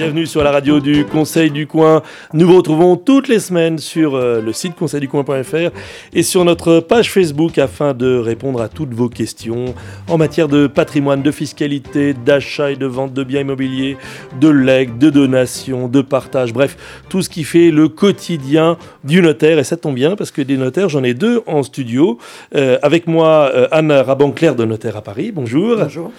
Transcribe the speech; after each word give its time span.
Bienvenue 0.00 0.24
sur 0.24 0.42
la 0.42 0.50
radio 0.50 0.80
du 0.80 1.04
Conseil 1.04 1.50
du 1.50 1.66
Coin. 1.66 2.00
Nous 2.32 2.46
vous 2.46 2.56
retrouvons 2.56 2.96
toutes 2.96 3.28
les 3.28 3.38
semaines 3.38 3.76
sur 3.76 4.14
euh, 4.14 4.40
le 4.40 4.54
site 4.54 4.74
conseilducoin.fr 4.74 5.76
et 6.14 6.22
sur 6.22 6.42
notre 6.46 6.80
page 6.80 7.12
Facebook 7.12 7.58
afin 7.58 7.92
de 7.92 8.16
répondre 8.16 8.62
à 8.62 8.70
toutes 8.70 8.94
vos 8.94 9.10
questions 9.10 9.74
en 10.08 10.16
matière 10.16 10.48
de 10.48 10.68
patrimoine, 10.68 11.20
de 11.20 11.30
fiscalité, 11.30 12.14
d'achat 12.14 12.70
et 12.70 12.76
de 12.76 12.86
vente 12.86 13.12
de 13.12 13.22
biens 13.24 13.42
immobiliers, 13.42 13.98
de 14.40 14.48
legs, 14.48 14.96
de 14.96 15.10
donations, 15.10 15.86
de 15.86 16.00
partage, 16.00 16.54
bref, 16.54 16.78
tout 17.10 17.20
ce 17.20 17.28
qui 17.28 17.44
fait 17.44 17.70
le 17.70 17.90
quotidien 17.90 18.78
du 19.04 19.20
notaire. 19.20 19.58
Et 19.58 19.64
ça 19.64 19.76
tombe 19.76 19.96
bien 19.96 20.16
parce 20.16 20.30
que 20.30 20.40
des 20.40 20.56
notaires, 20.56 20.88
j'en 20.88 21.04
ai 21.04 21.12
deux 21.12 21.42
en 21.46 21.62
studio. 21.62 22.16
Euh, 22.54 22.78
avec 22.80 23.06
moi, 23.06 23.50
euh, 23.54 23.68
Anne 23.70 23.92
Raban-Claire 23.92 24.54
de 24.54 24.64
Notaire 24.64 24.96
à 24.96 25.02
Paris. 25.02 25.30
Bonjour. 25.30 25.76
Bonjour. 25.76 26.10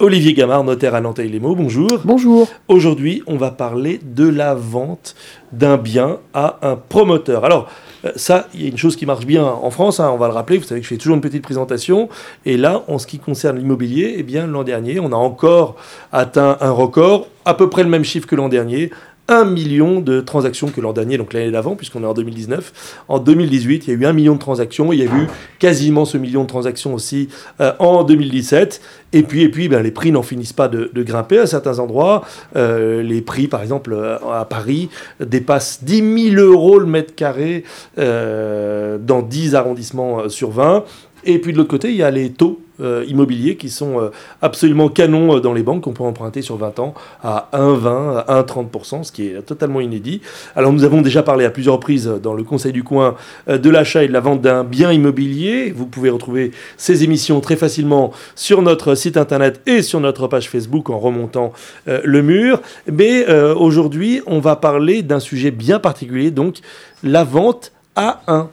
Olivier 0.00 0.32
Gamard, 0.32 0.62
notaire 0.62 0.94
à 0.94 1.00
Nantes-les-Mots, 1.00 1.56
bonjour. 1.56 1.90
Bonjour. 2.04 2.46
Aujourd'hui, 2.68 3.24
on 3.26 3.36
va 3.36 3.50
parler 3.50 3.98
de 4.00 4.28
la 4.28 4.54
vente 4.54 5.16
d'un 5.50 5.76
bien 5.76 6.18
à 6.34 6.58
un 6.62 6.76
promoteur. 6.76 7.44
Alors, 7.44 7.68
euh, 8.04 8.12
ça, 8.14 8.46
il 8.54 8.62
y 8.62 8.66
a 8.66 8.68
une 8.68 8.76
chose 8.76 8.94
qui 8.94 9.06
marche 9.06 9.26
bien 9.26 9.44
en 9.44 9.70
France, 9.72 9.98
hein, 9.98 10.08
on 10.12 10.16
va 10.16 10.28
le 10.28 10.34
rappeler, 10.34 10.58
vous 10.58 10.64
savez 10.64 10.80
que 10.80 10.84
je 10.84 10.90
fais 10.90 10.98
toujours 10.98 11.16
une 11.16 11.20
petite 11.20 11.42
présentation. 11.42 12.08
Et 12.46 12.56
là, 12.56 12.84
en 12.86 12.98
ce 12.98 13.08
qui 13.08 13.18
concerne 13.18 13.58
l'immobilier, 13.58 14.14
eh 14.18 14.22
bien, 14.22 14.46
l'an 14.46 14.62
dernier, 14.62 15.00
on 15.00 15.10
a 15.10 15.16
encore 15.16 15.74
atteint 16.12 16.58
un 16.60 16.70
record, 16.70 17.26
à 17.44 17.54
peu 17.54 17.68
près 17.68 17.82
le 17.82 17.88
même 17.88 18.04
chiffre 18.04 18.28
que 18.28 18.36
l'an 18.36 18.48
dernier, 18.48 18.90
1 19.28 19.44
million 19.44 20.00
de 20.00 20.20
transactions 20.20 20.68
que 20.68 20.80
l'an 20.80 20.92
dernier, 20.92 21.18
donc 21.18 21.32
l'année 21.32 21.50
d'avant, 21.50 21.76
puisqu'on 21.76 22.02
est 22.02 22.06
en 22.06 22.14
2019. 22.14 23.02
En 23.08 23.18
2018, 23.18 23.86
il 23.86 23.90
y 23.90 23.96
a 23.96 23.98
eu 23.98 24.06
1 24.06 24.12
million 24.12 24.34
de 24.34 24.38
transactions. 24.38 24.92
Il 24.92 24.98
y 24.98 25.02
a 25.02 25.06
eu 25.06 25.26
quasiment 25.58 26.04
ce 26.04 26.16
million 26.16 26.42
de 26.42 26.48
transactions 26.48 26.94
aussi 26.94 27.28
euh, 27.60 27.72
en 27.78 28.04
2017. 28.04 28.80
Et 29.12 29.22
puis, 29.22 29.42
et 29.42 29.68
ben, 29.68 29.82
les 29.82 29.90
prix 29.90 30.12
n'en 30.12 30.22
finissent 30.22 30.52
pas 30.52 30.68
de, 30.68 30.90
grimper 31.02 31.38
à 31.38 31.46
certains 31.46 31.78
endroits. 31.78 32.24
Euh, 32.56 33.02
les 33.02 33.20
prix, 33.20 33.48
par 33.48 33.62
exemple, 33.62 33.92
euh, 33.92 34.16
à 34.32 34.44
Paris, 34.44 34.88
dépassent 35.20 35.84
10 35.84 36.32
000 36.34 36.42
euros 36.42 36.78
le 36.78 36.86
mètre 36.86 37.14
carré 37.14 37.64
dans 37.96 39.22
10 39.22 39.54
arrondissements 39.54 40.28
sur 40.28 40.50
20. 40.50 40.84
Et 41.24 41.38
puis 41.38 41.52
de 41.52 41.58
l'autre 41.58 41.70
côté, 41.70 41.90
il 41.90 41.96
y 41.96 42.02
a 42.02 42.10
les 42.10 42.30
taux 42.30 42.60
euh, 42.80 43.04
immobiliers 43.08 43.56
qui 43.56 43.70
sont 43.70 44.00
euh, 44.00 44.10
absolument 44.40 44.88
canons 44.88 45.36
euh, 45.36 45.40
dans 45.40 45.52
les 45.52 45.62
banques, 45.62 45.82
qu'on 45.82 45.92
peut 45.92 46.04
emprunter 46.04 46.42
sur 46.42 46.56
20 46.56 46.78
ans 46.78 46.94
à 47.22 47.48
1,20, 47.52 48.24
à 48.26 48.42
1,30%, 48.42 49.04
ce 49.04 49.12
qui 49.12 49.26
est 49.26 49.42
totalement 49.42 49.80
inédit. 49.80 50.20
Alors 50.54 50.72
nous 50.72 50.84
avons 50.84 51.02
déjà 51.02 51.22
parlé 51.22 51.44
à 51.44 51.50
plusieurs 51.50 51.74
reprises 51.74 52.06
dans 52.22 52.34
le 52.34 52.44
Conseil 52.44 52.72
du 52.72 52.84
coin 52.84 53.16
de 53.48 53.70
l'achat 53.70 54.04
et 54.04 54.08
de 54.08 54.12
la 54.12 54.20
vente 54.20 54.40
d'un 54.40 54.64
bien 54.64 54.92
immobilier. 54.92 55.72
Vous 55.74 55.86
pouvez 55.86 56.10
retrouver 56.10 56.52
ces 56.76 57.04
émissions 57.04 57.40
très 57.40 57.56
facilement 57.56 58.12
sur 58.34 58.62
notre 58.62 58.94
site 58.94 59.16
internet 59.16 59.60
et 59.66 59.82
sur 59.82 60.00
notre 60.00 60.28
page 60.28 60.48
Facebook 60.48 60.90
en 60.90 60.98
remontant 60.98 61.52
le 61.86 62.22
mur. 62.22 62.60
Mais 62.90 63.28
aujourd'hui, 63.54 64.22
on 64.26 64.40
va 64.40 64.56
parler 64.56 65.02
d'un 65.02 65.20
sujet 65.20 65.50
bien 65.50 65.78
particulier, 65.78 66.30
donc 66.30 66.58
la 67.02 67.24
vente 67.24 67.72
à 67.96 68.22
un 68.28 68.48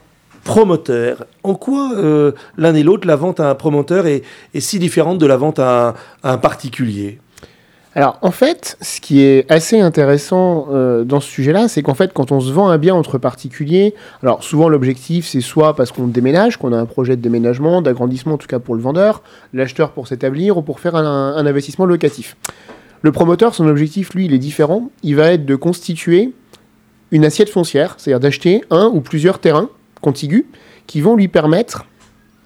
promoteur. 0.45 1.25
En 1.43 1.55
quoi 1.55 1.91
euh, 1.95 2.31
l'un 2.55 2.73
et 2.75 2.83
l'autre, 2.83 3.05
la 3.05 3.17
vente 3.17 3.41
à 3.41 3.49
un 3.49 3.55
promoteur 3.55 4.05
est, 4.07 4.23
si 4.59 4.79
différente 4.79 5.17
de 5.17 5.25
la 5.25 5.35
vente 5.35 5.59
à 5.59 5.95
un, 6.23 6.37
particulier? 6.37 7.19
Alors 7.95 8.19
en 8.21 8.31
fait, 8.31 8.77
ce 8.79 9.01
qui 9.01 9.21
est 9.21 9.51
assez 9.51 9.79
intéressant 9.79 10.67
euh, 10.71 11.03
dans 11.03 11.19
ce 11.19 11.29
sujet-là, 11.29 11.67
c'est 11.67 11.81
qu'en 11.81 11.95
fait, 11.95 12.13
quand 12.13 12.31
on 12.31 12.39
se 12.39 12.51
vend 12.51 12.69
un 12.69 12.77
bien 12.77 12.93
entre 12.93 13.17
particuliers, 13.17 13.95
alors 14.21 14.43
souvent 14.43 14.69
l'objectif 14.69 15.25
c'est 15.25 15.41
soit 15.41 15.75
parce 15.75 15.91
qu'on 15.91 16.07
déménage, 16.07 16.57
qu'on 16.57 16.73
a 16.73 16.77
un 16.77 16.85
projet 16.85 17.15
de 17.15 17.21
déménagement, 17.21 17.81
d'agrandissement 17.81 18.35
en 18.35 18.37
tout 18.37 18.47
cas 18.47 18.59
pour 18.59 18.75
le 18.75 18.81
vendeur, 18.81 19.23
l'acheteur 19.53 19.91
pour 19.91 20.07
s'établir 20.07 20.57
ou 20.57 20.61
pour 20.61 20.79
faire 20.79 20.95
un, 20.95 21.35
un 21.35 21.45
investissement 21.45 21.85
locatif. 21.85 22.37
Le 23.01 23.11
promoteur, 23.11 23.55
son 23.55 23.67
objectif, 23.67 24.13
lui, 24.13 24.25
il 24.25 24.33
est 24.33 24.39
différent. 24.39 24.89
Il 25.01 25.15
va 25.15 25.31
être 25.31 25.45
de 25.45 25.55
constituer 25.55 26.33
une 27.11 27.25
assiette 27.25 27.49
foncière, 27.49 27.95
c'est-à-dire 27.97 28.19
d'acheter 28.19 28.63
un 28.69 28.91
ou 28.93 29.01
plusieurs 29.01 29.39
terrains 29.39 29.69
qui 30.13 31.01
vont 31.01 31.15
lui 31.15 31.27
permettre 31.27 31.85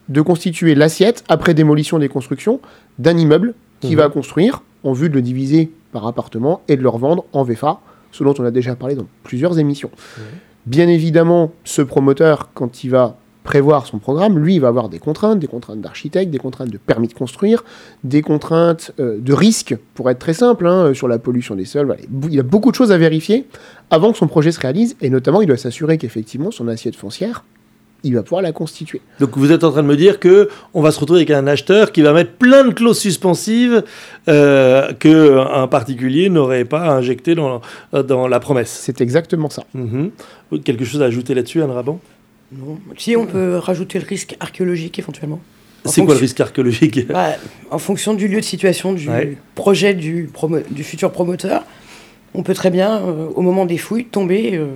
de 0.07 0.21
constituer 0.21 0.75
l'assiette, 0.75 1.23
après 1.29 1.53
démolition 1.53 1.99
des 1.99 2.09
constructions, 2.09 2.59
d'un 2.97 3.17
immeuble 3.17 3.53
qu'il 3.79 3.95
va 3.95 4.07
mhm. 4.07 4.13
construire 4.13 4.63
en 4.83 4.93
vue 4.93 5.09
de 5.09 5.13
le 5.13 5.21
diviser 5.21 5.71
par 5.91 6.05
appartement 6.07 6.61
et 6.67 6.75
de 6.75 6.81
le 6.81 6.89
revendre 6.89 7.25
en 7.33 7.43
VFA, 7.43 7.79
ce 8.11 8.23
dont 8.23 8.33
on 8.39 8.43
a 8.43 8.51
déjà 8.51 8.75
parlé 8.75 8.95
dans 8.95 9.07
plusieurs 9.23 9.59
émissions. 9.59 9.91
Mhm. 10.17 10.23
Bien 10.65 10.87
évidemment, 10.87 11.51
ce 11.63 11.81
promoteur, 11.81 12.49
quand 12.53 12.83
il 12.83 12.89
va 12.89 13.17
prévoir 13.49 13.87
son 13.87 13.97
programme, 13.97 14.37
lui, 14.37 14.53
il 14.53 14.61
va 14.61 14.67
avoir 14.67 14.89
des 14.89 14.99
contraintes, 14.99 15.39
des 15.39 15.47
contraintes 15.47 15.81
d'architecte, 15.81 16.29
des 16.29 16.37
contraintes 16.37 16.69
de 16.69 16.77
permis 16.77 17.07
de 17.07 17.15
construire, 17.15 17.63
des 18.03 18.21
contraintes 18.21 18.91
euh, 18.99 19.17
de 19.19 19.33
risque, 19.33 19.75
pour 19.95 20.11
être 20.11 20.19
très 20.19 20.35
simple, 20.35 20.67
hein, 20.67 20.93
sur 20.93 21.07
la 21.07 21.17
pollution 21.17 21.55
des 21.55 21.65
sols. 21.65 21.97
Il 22.29 22.39
a 22.39 22.43
beaucoup 22.43 22.69
de 22.69 22.75
choses 22.75 22.91
à 22.91 22.99
vérifier 22.99 23.47
avant 23.89 24.11
que 24.11 24.19
son 24.19 24.27
projet 24.27 24.51
se 24.51 24.59
réalise, 24.59 24.95
et 25.01 25.09
notamment, 25.09 25.41
il 25.41 25.47
doit 25.47 25.57
s'assurer 25.57 25.97
qu'effectivement, 25.97 26.51
son 26.51 26.67
assiette 26.67 26.95
foncière, 26.95 27.43
il 28.03 28.13
va 28.13 28.21
pouvoir 28.21 28.43
la 28.43 28.51
constituer. 28.51 29.01
Donc 29.19 29.35
vous 29.35 29.51
êtes 29.51 29.63
en 29.63 29.71
train 29.71 29.81
de 29.81 29.87
me 29.87 29.97
dire 29.97 30.19
que 30.19 30.49
on 30.75 30.83
va 30.83 30.91
se 30.91 30.99
retrouver 30.99 31.21
avec 31.21 31.31
un 31.31 31.47
acheteur 31.47 31.91
qui 31.91 32.03
va 32.03 32.13
mettre 32.13 32.33
plein 32.33 32.63
de 32.65 32.71
clauses 32.71 32.99
suspensives 32.99 33.83
euh, 34.27 34.93
qu'un 34.93 35.67
particulier 35.67 36.29
n'aurait 36.29 36.65
pas 36.65 36.91
injecté 36.91 37.33
dans, 37.33 37.61
dans 37.91 38.27
la 38.27 38.39
promesse. 38.39 38.69
C'est 38.69 39.01
exactement 39.01 39.49
ça. 39.49 39.63
Mhm. 39.73 40.11
Quelque 40.63 40.85
chose 40.85 41.01
à 41.01 41.05
ajouter 41.05 41.33
là-dessus, 41.33 41.63
Anne 41.63 41.71
Raban? 41.71 41.99
Si, 42.97 43.15
on 43.15 43.25
peut 43.25 43.57
rajouter 43.57 43.99
le 43.99 44.05
risque 44.05 44.35
archéologique 44.39 44.97
éventuellement. 44.99 45.39
C'est 45.85 46.03
quoi 46.03 46.13
le 46.13 46.19
risque 46.19 46.39
archéologique? 46.39 47.07
Bah, 47.07 47.35
En 47.71 47.79
fonction 47.79 48.13
du 48.13 48.27
lieu 48.27 48.39
de 48.39 48.45
situation, 48.45 48.93
du 48.93 49.09
projet 49.55 49.93
du, 49.93 50.29
du, 50.71 50.83
futur 50.83 51.11
promoteur, 51.11 51.63
on 52.33 52.43
peut 52.43 52.53
très 52.53 52.69
bien, 52.69 53.01
euh, 53.01 53.27
au 53.33 53.41
moment 53.41 53.65
des 53.65 53.77
fouilles, 53.77 54.05
tomber. 54.05 54.55
Euh, 54.55 54.67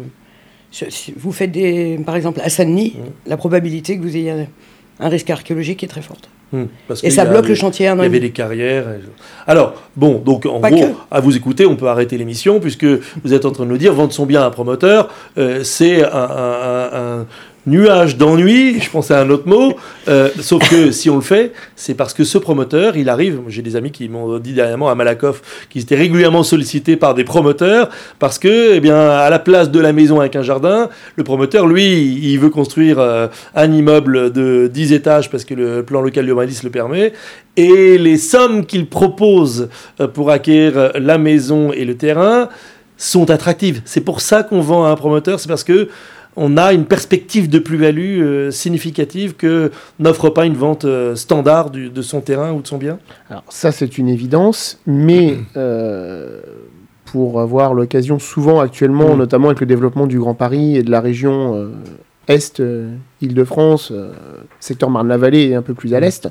si 0.71 1.13
vous 1.15 1.31
faites 1.31 1.51
des, 1.51 1.99
par 2.03 2.15
exemple 2.15 2.41
à 2.43 2.49
Saint-Denis, 2.49 2.95
la 3.27 3.37
probabilité 3.37 3.95
que 3.95 4.01
vous 4.01 4.17
ayez 4.17 4.47
un 4.99 5.09
risque 5.09 5.29
archéologique 5.29 5.83
est 5.83 5.87
très 5.87 6.01
forte. 6.01 6.29
Mmh. 6.53 6.65
et 7.01 7.09
ça 7.09 7.25
bloque 7.25 7.47
le 7.47 7.55
chantier. 7.55 7.87
Il 7.87 7.97
y 7.97 8.05
avait 8.05 8.19
des 8.19 8.29
carrières. 8.29 8.85
Alors, 9.47 9.73
bon, 9.95 10.19
donc 10.19 10.45
en 10.45 10.59
gros, 10.59 10.95
à 11.09 11.19
vous 11.19 11.35
écouter, 11.35 11.65
on 11.65 11.75
peut 11.75 11.87
arrêter 11.87 12.15
l'émission 12.15 12.59
puisque 12.59 12.85
vous 12.85 13.33
êtes 13.33 13.45
en 13.45 13.51
train 13.51 13.65
de 13.65 13.69
nous 13.69 13.77
dire 13.77 13.93
vendre 13.93 14.13
son 14.13 14.27
bien 14.27 14.43
à 14.43 14.45
un 14.45 14.51
promoteur, 14.51 15.09
euh, 15.39 15.63
c'est 15.63 16.03
un, 16.03 17.25
nuage 17.65 18.17
d'ennui, 18.17 18.81
je 18.81 18.89
pensais 18.89 19.13
à 19.13 19.21
un 19.21 19.29
autre 19.29 19.47
mot, 19.47 19.75
euh, 20.07 20.29
sauf 20.41 20.67
que 20.69 20.91
si 20.91 21.09
on 21.09 21.15
le 21.15 21.21
fait, 21.21 21.53
c'est 21.75 21.93
parce 21.93 22.13
que 22.13 22.23
ce 22.23 22.37
promoteur, 22.37 22.97
il 22.97 23.09
arrive, 23.09 23.39
j'ai 23.47 23.61
des 23.61 23.75
amis 23.75 23.91
qui 23.91 24.09
m'ont 24.09 24.37
dit 24.39 24.53
dernièrement 24.53 24.89
à 24.89 24.95
Malakoff 24.95 25.67
qu'ils 25.69 25.83
étaient 25.83 25.95
régulièrement 25.95 26.43
sollicités 26.43 26.97
par 26.97 27.13
des 27.13 27.23
promoteurs, 27.23 27.89
parce 28.19 28.37
que, 28.37 28.73
eh 28.75 28.79
bien, 28.79 28.97
à 28.97 29.29
la 29.29 29.39
place 29.39 29.71
de 29.71 29.79
la 29.79 29.93
maison 29.93 30.19
avec 30.19 30.35
un 30.35 30.43
jardin, 30.43 30.89
le 31.15 31.23
promoteur, 31.23 31.65
lui, 31.67 32.19
il 32.21 32.37
veut 32.37 32.49
construire 32.49 32.99
euh, 32.99 33.27
un 33.55 33.71
immeuble 33.71 34.33
de 34.33 34.69
10 34.71 34.93
étages 34.93 35.29
parce 35.29 35.45
que 35.45 35.53
le 35.53 35.83
plan 35.83 36.01
local 36.01 36.27
urbaniste 36.27 36.63
le 36.63 36.69
permet, 36.69 37.13
et 37.55 37.97
les 37.97 38.17
sommes 38.17 38.65
qu'il 38.65 38.87
propose 38.87 39.69
euh, 40.01 40.07
pour 40.07 40.31
acquérir 40.31 40.91
la 40.99 41.17
maison 41.17 41.71
et 41.71 41.85
le 41.85 41.95
terrain 41.95 42.49
sont 42.97 43.29
attractives. 43.31 43.81
C'est 43.85 44.01
pour 44.01 44.21
ça 44.21 44.43
qu'on 44.43 44.61
vend 44.61 44.85
à 44.85 44.89
un 44.89 44.95
promoteur, 44.95 45.39
c'est 45.39 45.47
parce 45.47 45.63
que 45.63 45.89
on 46.35 46.57
a 46.57 46.73
une 46.73 46.85
perspective 46.85 47.49
de 47.49 47.59
plus-value 47.59 48.21
euh, 48.21 48.51
significative 48.51 49.35
que 49.35 49.71
n'offre 49.99 50.29
pas 50.29 50.45
une 50.45 50.55
vente 50.55 50.85
euh, 50.85 51.15
standard 51.15 51.69
de 51.69 52.01
son 52.01 52.21
terrain 52.21 52.51
ou 52.53 52.61
de 52.61 52.67
son 52.67 52.77
bien 52.77 52.99
Alors 53.29 53.43
ça 53.49 53.71
c'est 53.71 53.97
une 53.97 54.09
évidence, 54.09 54.79
mais 54.85 55.37
euh, 55.57 56.41
pour 57.05 57.39
avoir 57.39 57.73
l'occasion 57.73 58.19
souvent 58.19 58.59
actuellement, 58.59 59.15
mm. 59.15 59.19
notamment 59.19 59.47
avec 59.47 59.59
le 59.59 59.67
développement 59.67 60.07
du 60.07 60.19
Grand 60.19 60.33
Paris 60.33 60.77
et 60.77 60.83
de 60.83 60.91
la 60.91 61.01
région 61.01 61.71
Est, 62.27 62.61
Île-de-France, 63.21 63.93
secteur 64.59 64.89
Marne-la-Vallée 64.89 65.49
et 65.49 65.55
un 65.55 65.61
peu 65.61 65.73
plus 65.73 65.93
à 65.93 65.99
l'Est, 65.99 66.29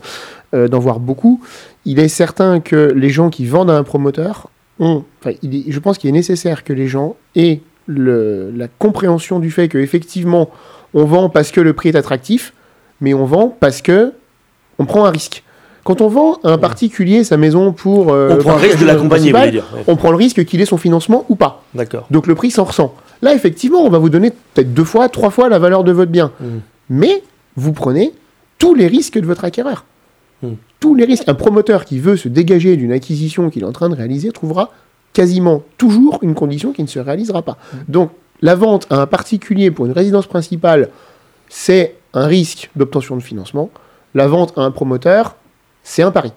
d'en 0.53 0.79
voir 0.79 1.01
beaucoup, 1.01 1.41
il 1.85 1.99
est 1.99 2.09
certain 2.09 2.61
que 2.61 2.93
les 2.95 3.11
gens 3.11 3.31
qui 3.31 3.47
vendent 3.47 3.71
à 3.71 3.77
un 3.77 3.85
promoteur 3.85 4.51
ont, 4.81 5.05
je 5.25 5.79
pense 5.79 5.99
qu'il 5.99 6.11
est 6.11 6.15
nécessaire 6.15 6.65
que 6.65 6.73
les 6.73 6.89
gens 6.89 7.17
aient 7.37 7.61
la 7.97 8.69
compréhension 8.79 9.39
du 9.39 9.51
fait 9.51 9.69
qu'effectivement, 9.69 10.51
on 10.95 11.05
vend 11.05 11.29
parce 11.29 11.51
que 11.51 11.61
le 11.61 11.73
prix 11.73 11.91
est 11.91 11.97
attractif, 11.97 12.53
mais 13.01 13.15
on 13.15 13.25
vend 13.25 13.57
parce 13.61 13.83
que 13.83 14.13
on 14.79 14.87
prend 14.87 15.05
un 15.05 15.11
risque. 15.11 15.43
Quand 15.85 16.01
on 16.01 16.09
vend 16.09 16.39
à 16.45 16.53
un 16.53 16.59
particulier 16.59 17.25
sa 17.25 17.37
maison 17.37 17.73
pour... 17.73 18.13
Euh, 18.13 18.37
on 18.37 18.37
prend 18.39 18.55
le 18.55 18.63
risque 18.63 18.81
de 18.81 18.87
l'accompagner, 18.87 19.33
On 19.89 19.97
prend 19.97 20.11
le 20.11 20.17
risque 20.17 20.45
qu'il 20.45 20.61
ait 20.61 20.67
son 20.67 20.77
financement 20.77 21.25
ou 21.29 21.35
pas. 21.35 21.65
D'accord. 21.75 22.07
Donc 22.11 22.27
le 22.27 22.35
prix 22.35 22.51
s'en 22.51 22.65
ressent. 22.65 22.95
Là, 23.21 23.35
effectivement, 23.35 23.81
on 23.81 23.91
va 23.91 23.99
vous 23.99 24.09
donner 24.09 24.31
peut-être 24.31 24.75
deux 24.75 24.85
fois, 24.85 25.09
trois 25.09 25.31
fois 25.31 25.49
la 25.49 25.59
valeur 25.59 25.83
de 25.83 25.93
votre 25.93 26.11
bien. 26.11 26.33
Hmm. 26.41 26.59
Mais 26.89 27.23
vous 27.57 27.73
prenez 27.73 28.13
tous 28.59 28.75
les 28.75 28.87
risques 28.87 29.19
de 29.19 29.27
votre 29.27 29.45
acquéreur. 29.45 29.85
Hmm. 30.43 30.55
Tous 30.79 30.95
les 30.95 31.05
risques. 31.05 31.25
Un 31.29 31.35
promoteur 31.35 31.85
qui 31.85 31.99
veut 31.99 32.17
se 32.17 32.29
dégager 32.29 32.77
d'une 32.77 32.93
acquisition 32.93 33.51
qu'il 33.51 33.63
est 33.63 33.67
en 33.67 33.73
train 33.73 33.89
de 33.89 33.95
réaliser 33.95 34.31
trouvera 34.31 34.71
quasiment 35.13 35.63
toujours 35.79 36.19
une 36.23 36.35
condition 36.35 36.73
qui 36.73 36.83
ne 36.83 36.89
se 36.89 36.99
réalisera 36.99 37.43
pas. 37.43 37.59
Donc 37.89 38.11
la 38.41 38.55
vente 38.55 38.87
à 38.91 38.97
un 38.97 39.07
particulier 39.07 39.71
pour 39.71 39.87
une 39.87 39.93
résidence 39.93 40.27
principale, 40.27 40.91
c'est 41.49 41.97
un 42.15 42.27
risque 42.27 42.71
d'obtention 42.77 43.17
de 43.17 43.23
financement. 43.23 43.71
La 44.15 44.27
vente 44.27 44.53
à 44.57 44.63
un 44.63 44.71
promoteur, 44.71 45.37
c'est 45.83 46.03
un 46.03 46.11
pari. 46.11 46.33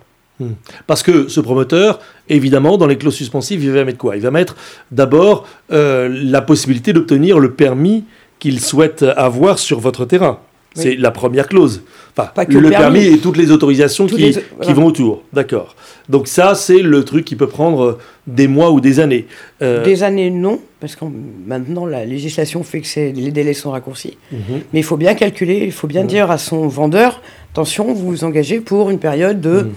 Parce 0.85 1.01
que 1.01 1.29
ce 1.29 1.39
promoteur, 1.39 1.99
évidemment, 2.27 2.77
dans 2.77 2.87
les 2.87 2.97
clauses 2.97 3.15
suspensives, 3.15 3.63
il 3.63 3.71
va 3.71 3.85
mettre 3.85 3.97
quoi? 3.97 4.17
Il 4.17 4.21
va 4.21 4.31
mettre 4.31 4.55
d'abord 4.91 5.47
euh, 5.71 6.09
la 6.11 6.41
possibilité 6.41 6.91
d'obtenir 6.91 7.39
le 7.39 7.53
permis 7.53 8.03
qu'il 8.39 8.59
souhaite 8.59 9.03
avoir 9.03 9.59
sur 9.59 9.79
votre 9.79 10.03
terrain. 10.03 10.39
C'est 10.77 10.95
la 10.95 11.09
première 11.11 11.47
clause. 11.47 11.81
Enfin, 12.17 12.29
Pas 12.35 12.45
que 12.45 12.51
le 12.53 12.59
le 12.59 12.69
permis. 12.69 12.99
permis. 12.99 13.15
et 13.15 13.17
toutes 13.19 13.37
les 13.37 13.49
autorisations 13.51 14.07
Toutes 14.07 14.17
qui, 14.17 14.25
les- 14.25 14.31
qui 14.33 14.39
voilà. 14.57 14.73
vont 14.73 14.85
autour. 14.85 15.23
D'accord. 15.33 15.75
Donc 16.09 16.27
ça, 16.27 16.53
c'est 16.53 16.79
le 16.81 17.03
truc 17.03 17.23
qui 17.25 17.35
peut 17.35 17.47
prendre 17.47 17.97
des 18.27 18.47
mois 18.47 18.71
ou 18.71 18.79
des 18.81 18.99
années. 18.99 19.25
Euh, 19.61 19.83
Des 19.83 20.03
années, 20.03 20.29
non, 20.29 20.59
parce 20.79 20.95
que 20.95 21.05
maintenant 21.47 21.85
la 21.85 22.05
législation 22.05 22.63
fait 22.63 22.81
que 22.81 22.87
les 22.99 23.31
délais 23.31 23.53
sont 23.53 23.71
raccourcis. 23.71 24.17
mhm. 24.31 24.39
Mais 24.73 24.79
il 24.81 24.83
faut 24.83 24.97
bien 24.97 25.13
calculer, 25.15 25.61
il 25.63 25.71
faut 25.71 25.87
bien 25.87 26.03
dire 26.03 26.29
à 26.29 26.37
son 26.37 26.67
vendeur 26.67 27.21
attention, 27.53 27.93
vous 27.93 28.07
vous 28.07 28.23
engagez 28.25 28.59
pour 28.59 28.89
une 28.89 28.99
période 28.99 29.39
de 29.41 29.61
Mhm. 29.61 29.71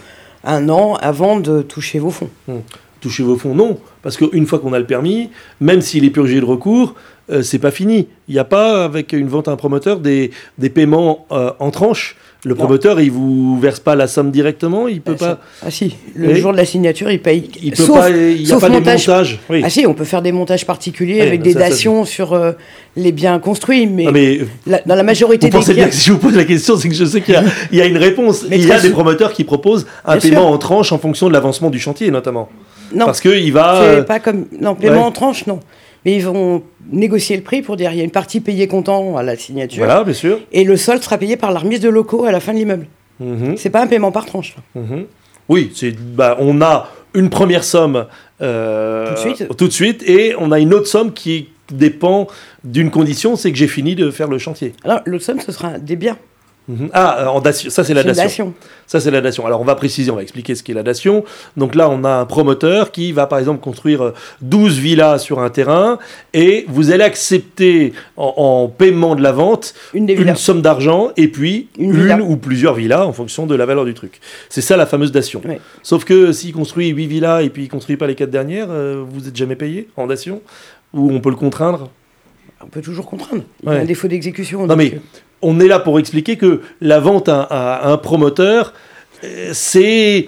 un 0.44 0.68
an 0.68 0.94
avant 1.00 1.38
de 1.40 1.62
toucher 1.62 1.98
vos 2.00 2.10
fonds. 2.10 2.30
toucher 3.00 3.22
vos 3.22 3.36
fonds, 3.36 3.54
non. 3.54 3.78
Parce 4.02 4.16
qu'une 4.16 4.44
fois 4.46 4.58
qu'on 4.58 4.72
a 4.72 4.78
le 4.80 4.84
permis, 4.86 5.30
même 5.60 5.80
s'il 5.80 6.04
est 6.04 6.10
purgé 6.10 6.40
de 6.40 6.44
recours, 6.44 6.96
euh, 7.30 7.42
c'est 7.42 7.58
pas 7.58 7.70
fini. 7.70 8.08
Il 8.28 8.34
n'y 8.34 8.38
a 8.40 8.44
pas, 8.44 8.84
avec 8.84 9.12
une 9.12 9.28
vente 9.28 9.48
à 9.48 9.52
un 9.52 9.56
promoteur, 9.56 10.00
des, 10.00 10.30
des 10.58 10.70
paiements 10.70 11.26
euh, 11.32 11.50
en 11.58 11.70
tranches. 11.70 12.16
Le 12.44 12.50
Non. 12.54 12.58
promoteur, 12.60 13.00
il 13.00 13.10
vous 13.10 13.58
verse 13.58 13.80
pas 13.80 13.96
la 13.96 14.06
somme 14.06 14.30
directement, 14.30 14.86
il 14.86 15.00
peut 15.00 15.16
Ah, 15.20 15.24
pas. 15.24 15.38
Ah 15.66 15.70
si, 15.72 15.96
le 16.14 16.28
Oui. 16.28 16.36
jour 16.40 16.52
de 16.52 16.56
la 16.56 16.64
signature, 16.64 17.10
il 17.10 17.20
paye. 17.20 17.50
Il 17.60 17.72
peut 17.72 17.82
sauf, 17.82 17.98
pas. 17.98 18.10
Il 18.10 18.44
n'y 18.44 18.52
a 18.52 18.58
pas 18.60 18.68
montage. 18.68 19.06
des 19.06 19.12
montages. 19.12 19.38
Oui. 19.50 19.60
Ah 19.64 19.68
si, 19.70 19.84
on 19.88 19.92
peut 19.94 20.04
faire 20.04 20.22
des 20.22 20.30
montages 20.30 20.64
particuliers 20.64 21.14
Oui, 21.20 21.26
avec 21.26 21.42
des 21.42 21.52
ça, 21.54 21.58
ça, 21.58 21.68
dations 21.70 22.04
sur 22.04 22.34
euh, 22.34 22.52
les 22.94 23.10
biens 23.10 23.40
construits, 23.40 23.88
mais, 23.88 24.04
Non, 24.04 24.12
mais 24.12 24.38
la- 24.68 24.80
dans 24.86 24.94
la 24.94 25.02
majorité 25.02 25.48
vous 25.48 25.50
des 25.52 25.58
pensez 25.58 25.74
bien 25.74 25.88
que 25.88 25.94
si 25.94 26.06
je 26.06 26.12
vous 26.12 26.18
pose 26.18 26.36
la 26.36 26.44
question, 26.44 26.76
c'est 26.76 26.88
que 26.88 26.94
je 26.94 27.04
sais 27.06 27.22
qu'il 27.22 27.34
y 27.34 27.36
a, 27.36 27.42
il 27.72 27.78
y 27.78 27.82
a 27.82 27.86
une 27.86 27.98
réponse. 27.98 28.44
Mais 28.48 28.56
il 28.56 28.66
y 28.68 28.72
a 28.72 28.78
des 28.78 28.90
promoteurs 28.90 29.32
qui 29.32 29.42
proposent 29.42 29.86
un 30.04 30.12
Bien 30.16 30.30
paiement 30.30 30.42
sûr. 30.46 30.52
en 30.52 30.58
tranches 30.58 30.92
en 30.92 30.98
fonction 30.98 31.26
de 31.26 31.32
l'avancement 31.32 31.70
du 31.70 31.80
chantier, 31.80 32.08
notamment. 32.12 32.48
non, 32.94 33.06
Parce 33.06 33.20
qu'il 33.20 33.52
va. 33.52 33.80
c'est 33.82 33.96
euh, 33.98 34.02
pas 34.04 34.20
comme 34.20 34.46
non 34.60 34.76
paiement 34.76 35.00
ouais. 35.00 35.06
en 35.06 35.10
tranche, 35.12 35.44
non. 35.48 35.58
Mais 36.04 36.14
ils 36.16 36.24
vont 36.24 36.62
négocier 36.92 37.36
le 37.36 37.42
prix 37.42 37.62
pour 37.62 37.76
dire 37.76 37.92
il 37.92 37.98
y 37.98 38.00
a 38.00 38.04
une 38.04 38.10
partie 38.10 38.40
payée 38.40 38.66
comptant 38.68 39.16
à 39.16 39.22
la 39.22 39.36
signature 39.36 39.84
Voilà, 39.84 40.04
bien 40.04 40.14
sûr. 40.14 40.38
et 40.52 40.64
le 40.64 40.76
solde 40.76 41.02
sera 41.02 41.18
payé 41.18 41.36
par 41.36 41.52
la 41.52 41.58
remise 41.58 41.80
de 41.80 41.88
locaux 41.88 42.24
à 42.24 42.32
la 42.32 42.40
fin 42.40 42.52
de 42.52 42.58
l'immeuble. 42.58 42.86
Mhm. 43.20 43.56
C'est 43.56 43.70
pas 43.70 43.82
un 43.82 43.86
paiement 43.86 44.12
par 44.12 44.26
tranche. 44.26 44.54
Mhm. 44.74 45.06
Oui, 45.48 45.72
bah, 46.14 46.36
on 46.40 46.60
a 46.62 46.88
une 47.14 47.30
première 47.30 47.64
somme 47.64 48.06
euh, 48.42 49.08
Tout 49.08 49.14
de 49.14 49.34
suite. 49.34 49.56
tout 49.56 49.66
de 49.66 49.72
suite, 49.72 50.02
et 50.08 50.34
on 50.38 50.52
a 50.52 50.60
une 50.60 50.72
autre 50.74 50.86
somme 50.86 51.12
qui 51.12 51.48
dépend 51.72 52.28
d'une 52.64 52.90
condition, 52.90 53.34
c'est 53.36 53.50
que 53.50 53.58
j'ai 53.58 53.66
fini 53.66 53.94
de 53.94 54.10
faire 54.10 54.28
le 54.28 54.38
chantier. 54.38 54.72
Alors 54.84 55.00
l'autre 55.04 55.24
somme, 55.24 55.40
ce 55.40 55.52
sera 55.52 55.78
des 55.78 55.96
biens. 55.96 56.16
Mhm. 56.68 56.90
Ah, 56.92 57.20
euh, 57.22 57.26
en 57.26 57.40
dation, 57.40 57.70
ça 57.70 57.82
c'est 57.82 57.94
la 57.94 58.02
dation. 58.02 58.22
dation. 58.22 58.54
Ça 58.86 59.00
c'est 59.00 59.10
la 59.10 59.20
dation. 59.22 59.46
Alors 59.46 59.60
on 59.60 59.64
va 59.64 59.74
préciser, 59.74 60.10
on 60.10 60.16
va 60.16 60.22
expliquer 60.22 60.54
ce 60.54 60.62
qu'est 60.62 60.74
la 60.74 60.82
dation. 60.82 61.24
Donc 61.56 61.74
là, 61.74 61.88
on 61.88 62.04
a 62.04 62.10
un 62.10 62.26
promoteur 62.26 62.90
qui 62.92 63.12
va 63.12 63.26
par 63.26 63.38
exemple 63.38 63.60
construire 63.60 64.02
euh, 64.02 64.14
12 64.42 64.78
villas 64.78 65.18
sur 65.18 65.38
un 65.40 65.48
terrain, 65.50 65.98
et 66.34 66.66
vous 66.68 66.90
allez 66.90 67.04
accepter 67.04 67.92
en, 68.16 68.34
en 68.36 68.68
paiement 68.68 69.14
de 69.16 69.22
la 69.22 69.32
vente 69.32 69.74
Une 69.94 70.04
des 70.06 70.12
une 70.12 70.20
villas. 70.20 70.36
somme 70.38 70.60
d'argent 70.62 71.10
et 71.16 71.28
puis 71.28 71.68
Une 71.78 72.20
ou 72.20 72.36
plusieurs 72.36 72.74
villas 72.74 73.06
en 73.06 73.12
fonction 73.12 73.46
de 73.46 73.54
la 73.54 73.64
valeur 73.66 73.84
du 73.86 73.94
truc. 73.94 74.20
C'est 74.50 74.60
ça 74.60 74.76
la 74.76 74.86
fameuse 74.86 75.10
dation. 75.12 75.40
Sauf 75.82 76.04
que 76.04 76.32
s'il 76.32 76.52
construit 76.52 76.88
8 76.88 77.06
villas 77.06 77.42
et 77.44 77.48
puis 77.50 77.62
il 77.64 77.68
construit 77.68 77.96
pas 77.96 78.06
les 78.06 78.14
4 78.14 78.30
dernières, 78.30 78.66
euh, 78.70 79.02
vous 79.08 79.26
êtes 79.28 79.36
jamais 79.36 79.56
payé 79.56 79.88
en 79.96 80.06
dation 80.06 80.42
Ou 80.92 81.10
on 81.12 81.20
peut 81.20 81.30
le 81.30 81.36
contraindre? 81.36 81.88
On 82.62 82.66
peut 82.66 82.82
toujours 82.82 83.06
contraindre. 83.06 83.44
Il 83.62 83.66
y 83.66 83.68
a 83.68 83.74
Ouais. 83.76 83.80
un 83.80 83.84
défaut 83.84 84.08
d'exécution. 84.08 84.66
Non 84.66 84.76
mais 84.76 84.94
euh, 84.94 84.98
on 85.42 85.60
est 85.60 85.68
là 85.68 85.78
pour 85.78 85.98
expliquer 85.98 86.36
que 86.36 86.60
la 86.80 87.00
vente 87.00 87.28
à, 87.28 87.90
un 87.90 87.96
promoteur, 87.96 88.72
euh, 89.24 89.50
c'est 89.52 90.26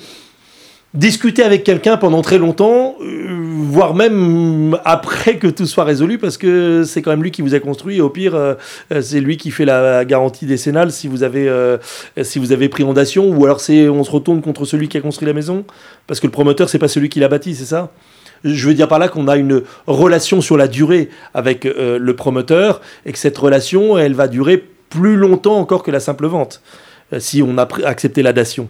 discuter 0.93 1.45
avec 1.45 1.63
quelqu'un 1.63 1.97
pendant 1.97 2.21
très 2.21 2.39
longtemps, 2.39 2.97
euh, 3.01 3.29
voire 3.31 3.95
même 3.95 4.77
après 4.85 5.37
que 5.37 5.47
tout 5.47 5.67
soit 5.67 5.85
résolu, 5.85 6.19
parce 6.19 6.37
que 6.37 6.83
c'est 6.85 7.01
quand 7.01 7.11
même 7.11 7.23
lui 7.23 7.31
qui 7.31 7.43
vous 7.43 7.55
a 7.55 7.61
construit. 7.61 8.01
Au 8.01 8.11
pire, 8.11 8.35
euh, 8.35 8.55
c'est 9.01 9.21
lui 9.21 9.37
qui 9.37 9.53
fait 9.53 9.65
la 9.65 10.05
garantie 10.05 10.47
décennale 10.47 10.91
si 10.91 11.07
vous 11.07 11.23
avez, 11.23 11.49
si 12.23 12.39
vous 12.39 12.53
avez 12.53 12.69
pris 12.69 12.83
ondation, 12.83 13.31
ou 13.31 13.45
alors 13.45 13.61
c'est 13.61 13.89
on 13.89 14.03
se 14.03 14.11
retourne 14.11 14.43
contre 14.43 14.65
celui 14.65 14.89
qui 14.89 14.97
a 14.97 15.01
construit 15.01 15.27
la 15.27 15.35
maison, 15.35 15.65
parce 16.07 16.19
que 16.19 16.27
le 16.27 16.33
promoteur 16.33 16.69
c'est 16.69 16.79
pas 16.79 16.89
celui 16.89 17.09
qui 17.09 17.21
l'a 17.21 17.29
bâti, 17.29 17.55
c'est 17.55 17.65
ça? 17.65 17.93
Je 18.43 18.67
veux 18.67 18.75
dire 18.75 18.89
par 18.89 18.99
là 18.99 19.09
qu'on 19.09 19.29
a 19.29 19.37
une 19.37 19.63
relation 19.87 20.41
sur 20.41 20.57
la 20.57 20.67
durée 20.67 21.11
avec 21.35 21.65
le 21.65 22.13
promoteur 22.15 22.81
et 23.05 23.13
que 23.13 23.19
cette 23.19 23.37
relation, 23.37 23.99
elle 23.99 24.15
va 24.15 24.27
durer 24.27 24.65
plus 24.91 25.17
longtemps 25.17 25.57
encore 25.57 25.83
que 25.83 25.91
la 25.91 26.01
simple 26.01 26.27
vente, 26.27 26.61
euh, 27.15 27.21
si 27.21 27.43
on 27.43 27.57
a 27.59 27.67
accepté 27.87 28.23
la 28.23 28.33
dation. 28.35 28.69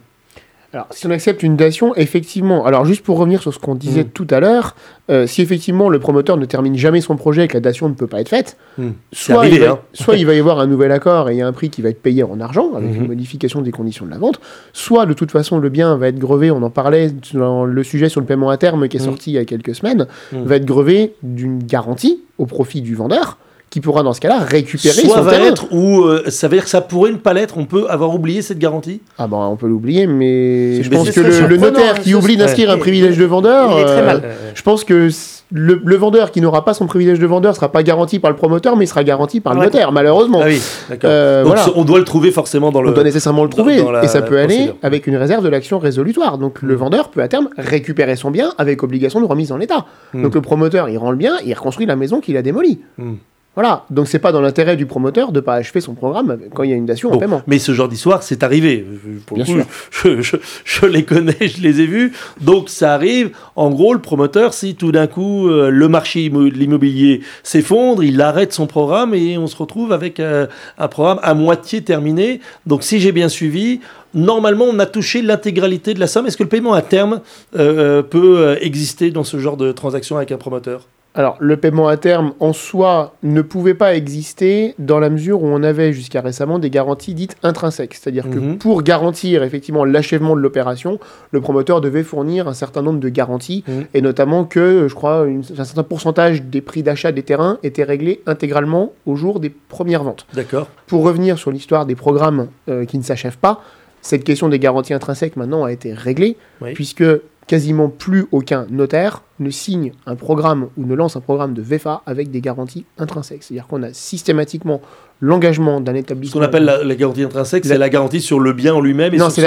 Alors, 0.72 0.87
si 0.93 1.05
on 1.08 1.11
accepte 1.11 1.43
une 1.43 1.56
dation, 1.56 1.96
effectivement, 1.96 2.64
alors 2.64 2.84
juste 2.84 3.02
pour 3.02 3.19
revenir 3.19 3.43
sur 3.43 3.52
ce 3.52 3.58
qu'on 3.58 3.75
disait 3.75 4.05
Mm. 4.05 4.11
tout 4.14 4.26
à 4.31 4.38
l'heure, 4.38 4.76
euh, 5.11 5.26
si 5.26 5.43
effectivement 5.43 5.88
le 5.88 5.99
promoteur 5.99 6.37
ne 6.37 6.44
termine 6.44 6.76
jamais 6.76 7.00
son 7.00 7.17
projet 7.17 7.46
et 7.46 7.49
que 7.49 7.55
la 7.55 7.61
dation 7.61 7.88
ne 7.88 7.94
peut 7.94 8.06
pas 8.06 8.20
être 8.20 8.28
faite. 8.28 8.56
C'est 8.78 9.32
soit, 9.32 9.38
arrivé, 9.40 9.56
il 9.56 9.62
va, 9.62 9.70
hein. 9.72 9.78
soit 9.94 10.14
il 10.17 10.25
va 10.26 10.34
y 10.34 10.38
avoir 10.38 10.61
un 10.61 10.69
nouvel 10.69 10.93
accord 10.93 11.28
et 11.28 11.34
il 11.34 11.38
y 11.38 11.43
a 11.43 11.46
un 11.49 11.52
prix 11.52 11.70
qui 11.70 11.82
va 11.82 11.88
être 11.88 12.00
payé 12.00 12.22
en 12.22 12.38
argent 12.38 12.75
avec 12.76 12.94
une 12.94 13.08
modification 13.08 13.62
des 13.62 13.72
conditions 13.72 14.06
de 14.06 14.12
la 14.12 14.19
vente, 14.19 14.40
soit 14.72 15.06
de 15.06 15.12
toute 15.12 15.32
façon 15.32 15.58
le 15.58 15.70
bien 15.70 15.96
va 15.96 16.06
être 16.06 16.20
grevé, 16.20 16.52
on 16.52 16.62
en 16.62 16.70
parlait 16.70 17.11
dans 17.34 17.64
le 17.64 17.82
sujet 17.82 18.08
sur 18.08 18.20
le 18.20 18.26
paiement 18.28 18.50
à 18.50 18.56
terme 18.56 18.87
qui 18.87 18.96
est 18.96 19.00
Mhm. 19.00 19.06
sorti 19.06 19.31
il 19.32 19.34
y 19.34 19.38
a 19.38 19.44
quelques 19.44 19.75
semaines, 19.75 20.06
va 20.32 20.55
être 20.55 20.67
grevé 20.67 21.14
d'une 21.25 21.64
garantie 21.64 22.22
au 22.38 22.46
profit 22.46 22.81
du 22.81 22.94
vendeur 22.94 23.38
qui 23.70 23.81
pourra 23.81 24.02
dans 24.02 24.12
ce 24.12 24.20
cas-là 24.20 24.38
récupérer 24.40 24.94
Soit 25.02 25.14
son 25.17 25.22
va 25.22 25.31
terrain. 25.31 25.44
être, 25.46 25.67
ou 25.72 26.02
euh, 26.02 26.25
ça 26.28 26.49
veut 26.49 26.56
dire 26.56 26.64
que 26.64 26.70
ça 26.70 26.81
pourrait 26.81 27.12
ne 27.12 27.17
pas 27.17 27.32
l'être, 27.32 27.56
on 27.56 27.67
peut 27.67 27.87
avoir 27.88 28.12
oublié 28.12 28.43
cette 28.43 28.58
garantie? 28.58 29.00
Ah 29.17 29.28
ben 29.28 29.37
on 29.37 29.55
peut 29.56 29.69
l'oublier, 29.69 30.08
mais 30.08 30.82
je 30.82 30.90
mais 30.90 30.96
pense 30.96 31.11
que 31.11 31.20
le, 31.20 31.56
notaire 31.56 32.00
qui 32.00 32.14
oublie 32.14 32.37
d'inscrire 32.37 32.70
un 32.70 32.75
Il- 32.76 32.81
privilège 32.81 33.17
de 33.17 33.25
vendeur, 33.25 33.70
il 33.72 33.81
est 33.82 33.84
très 33.84 34.00
euh, 34.02 34.06
mal. 34.06 34.22
je 34.55 34.62
pense 34.62 34.82
que 34.82 35.08
le, 35.52 35.81
le 35.84 35.96
vendeur 35.96 36.31
qui 36.32 36.40
n'aura 36.40 36.64
pas 36.64 36.75
son 36.75 36.87
privilège 36.87 37.19
de 37.20 37.26
vendeur 37.26 37.55
sera 37.56 37.70
pas 37.72 37.82
garanti 37.82 38.19
par 38.20 38.31
le 38.31 38.37
promoteur, 38.37 38.76
mais 38.76 38.87
sera 38.87 39.02
garanti 39.05 39.40
par 39.40 39.55
le 39.55 39.61
Ouais. 39.61 39.67
notaire, 39.67 39.90
malheureusement. 39.93 40.40
Ah 40.43 40.46
oui, 40.49 40.61
d'accord. 40.88 41.11
Euh, 41.12 41.43
Donc 41.44 41.55
voilà. 41.56 41.72
on 41.76 41.84
doit 41.84 41.99
le 41.99 42.05
trouver 42.05 42.31
forcément 42.32 42.70
dans 42.72 42.82
le. 42.82 42.90
On 42.90 42.93
doit 42.93 43.02
nécessairement 43.05 43.43
le 43.44 43.50
trouver, 43.50 43.82
dans 43.82 44.00
et 44.00 44.08
ça 44.08 44.22
peut 44.22 44.38
aller 44.38 44.46
procédure. 44.55 44.76
avec 44.82 45.06
une 45.06 45.17
réserve 45.17 45.44
de 45.44 45.49
l'action 45.49 45.78
résolutoire. 45.78 46.38
Donc 46.38 46.62
le 46.62 46.75
Mm. 46.75 46.78
vendeur 46.78 47.08
peut 47.11 47.20
à 47.22 47.28
terme 47.28 47.49
récupérer 47.56 48.17
son 48.17 48.31
bien 48.32 48.52
avec 48.58 48.82
obligation 48.82 49.20
de 49.20 49.26
remise 49.26 49.50
en 49.52 49.61
état. 49.61 49.87
Mm. 50.14 50.22
Donc 50.22 50.34
le 50.34 50.40
promoteur, 50.40 50.88
il 50.88 50.99
rend 50.99 51.11
le 51.12 51.17
bien, 51.17 51.34
il 51.44 51.52
reconstruit 51.55 51.87
la 51.87 51.96
maison 51.96 52.20
qu'il 52.20 52.37
a 52.37 52.43
démolie. 52.43 52.81
Hmm. 52.99 53.14
Voilà, 53.56 53.85
donc 53.91 54.06
c'est 54.06 54.20
pas 54.20 54.31
dans 54.31 54.41
l'intérêt 54.41 54.76
du 54.76 54.87
promoteur 54.87 55.32
de 55.32 55.41
pas 55.41 55.55
achever 55.55 55.81
son 55.81 55.94
programme 55.94 56.38
quand 56.55 56.62
il 56.62 56.70
y 56.70 56.73
a 56.73 56.76
une 56.76 56.87
dation 56.87 57.08
en 57.08 57.14
Bon, 57.14 57.19
paiement. 57.19 57.43
mais 57.49 57.58
ce 57.58 57.73
genre 57.73 57.88
d'histoire, 57.88 58.23
c'est 58.23 58.44
arrivé. 58.44 58.86
Pour 59.27 59.36
Bien 59.39 59.44
coup, 59.44 59.60
Je, 59.91 60.22
je- 60.22 60.36
je 60.65 60.86
les 60.86 61.05
connais, 61.05 61.36
je 61.41 61.60
les 61.60 61.81
ai 61.81 61.86
vus. 61.86 62.13
Donc 62.41 62.69
ça 62.69 62.94
arrive. 62.94 63.31
En 63.56 63.70
gros, 63.70 63.93
le 63.93 64.01
promoteur, 64.01 64.55
si 64.55 64.77
tout 64.77 64.93
d'un 64.93 65.08
coup 65.08 65.48
euh, 65.48 65.69
le 65.69 65.89
marché 65.89 66.29
de 66.31 66.39
l'immobilier 66.46 67.22
s'effondre, 67.43 68.05
il 68.05 68.20
arrête 68.22 68.53
son 68.53 68.69
programme 68.69 69.15
et 69.15 69.36
on 69.36 69.48
se 69.48 69.56
retrouve 69.56 69.93
avec 69.93 70.20
euh, 70.20 70.46
un 70.79 70.86
programme 70.89 71.19
à 71.25 71.34
moitié 71.34 71.82
terminé. 71.82 72.41
Donc 72.67 72.84
si 72.84 73.01
j'ai 73.01 73.10
bien 73.13 73.29
suivi, 73.29 73.81
normalement 74.15 74.67
on 74.67 74.79
a 74.79 74.86
touché 74.86 75.22
l'intégralité 75.22 75.93
de 75.93 75.98
la 76.01 76.06
somme. 76.06 76.25
Est-ce 76.27 76.36
que 76.36 76.44
le 76.44 76.48
paiement 76.48 76.72
à 76.75 76.82
terme 76.82 77.20
euh, 77.58 78.03
peut 78.03 78.56
exister 78.60 79.10
dans 79.10 79.25
ce 79.25 79.39
genre 79.41 79.56
de 79.56 79.72
transaction 79.72 80.17
avec 80.19 80.31
un 80.31 80.39
promoteur? 80.39 80.86
Alors, 81.17 81.36
le 81.40 81.56
paiement 81.56 81.88
à 81.88 81.96
terme 81.96 82.34
en 82.38 82.52
soi 82.52 83.14
ne 83.24 83.43
pouvait 83.43 83.74
pas 83.74 83.96
exister 83.96 84.74
dans 84.79 85.00
la 85.00 85.10
mesure 85.10 85.43
où 85.43 85.46
on 85.46 85.62
avait 85.64 85.93
jusqu'à 85.93 86.20
récemment 86.20 86.60
des 86.60 86.70
garanties 86.70 87.14
dites 87.14 87.36
intrinsèques. 87.43 87.94
C'est-à-dire 87.94 88.31
que 88.31 88.38
Mhm. 88.38 88.58
pour 88.58 88.82
garantir 88.82 89.43
effectivement 89.43 89.84
l'achèvement 89.84 90.36
de 90.36 90.40
l'opération, 90.40 91.00
le 91.32 91.40
promoteur 91.40 91.81
devait 91.81 92.05
fournir 92.05 92.46
un 92.46 92.55
certain 92.55 92.82
nombre 92.82 93.00
de 93.00 93.08
garanties 93.08 93.64
Mhm. 93.67 93.86
et 93.93 94.02
notamment 94.02 94.44
que, 94.44 94.86
je 94.88 94.94
crois, 94.94 95.24
une- 95.26 95.43
un 95.58 95.64
certain 95.64 95.82
pourcentage 95.82 96.43
des 96.43 96.60
prix 96.60 96.84
d'achat 96.84 97.10
des 97.10 97.24
terrains 97.24 97.58
était 97.64 97.82
réglé 97.84 98.20
intégralement 98.26 98.93
au 99.05 99.17
jour 99.17 99.40
des 99.40 99.50
premières 99.50 100.05
ventes. 100.05 100.26
D'accord. 100.34 100.69
Pour 100.86 101.02
revenir 101.02 101.38
sur 101.38 101.50
l'histoire 101.50 101.86
des 101.86 101.96
programmes 101.96 102.46
euh, 102.69 102.84
qui 102.84 102.98
ne 102.98 103.02
s'achèvent 103.02 103.38
pas, 103.38 103.62
cette 104.00 104.22
question 104.22 104.48
des 104.48 104.60
garanties 104.60 104.94
intrinsèques 104.94 105.36
maintenant 105.36 105.64
a 105.64 105.72
été 105.72 105.93
réglée, 105.93 106.36
Oui. 106.60 106.72
puisque 106.74 107.05
quasiment 107.51 107.89
plus 107.89 108.27
aucun 108.31 108.65
notaire 108.71 109.25
ne 109.41 109.51
signe 109.51 109.91
un 110.07 110.15
programme 110.15 110.69
ou 110.77 110.87
ne 110.87 110.95
lance 110.95 111.17
un 111.17 111.21
programme 111.21 111.53
de 111.53 111.63
VFA 111.63 112.03
avec 112.07 112.31
des 112.31 112.41
garanties 112.41 112.85
intrinsèques. 112.97 113.43
C'est-à-dire 113.43 113.67
qu'on 113.67 113.83
a 113.83 113.93
systématiquement 113.93 114.81
l'engagement 115.21 115.81
d'un 115.81 115.95
Ce 115.95 115.99
établissement. 115.99 116.41
qu'on 116.41 116.47
appelle 116.47 116.63
la, 116.65 116.85
la 116.85 116.95
garantie 116.95 117.25
intrinsèque, 117.25 117.65
La- 117.65 117.73
c'est 117.73 117.79
la 117.79 117.89
garantie 117.89 118.21
sur 118.21 118.39
le 118.39 118.53
bien 118.53 118.73
en 118.73 118.81
lui-même 118.81 119.13
et 119.15 119.17
Non, 119.17 119.31
c'est 119.31 119.43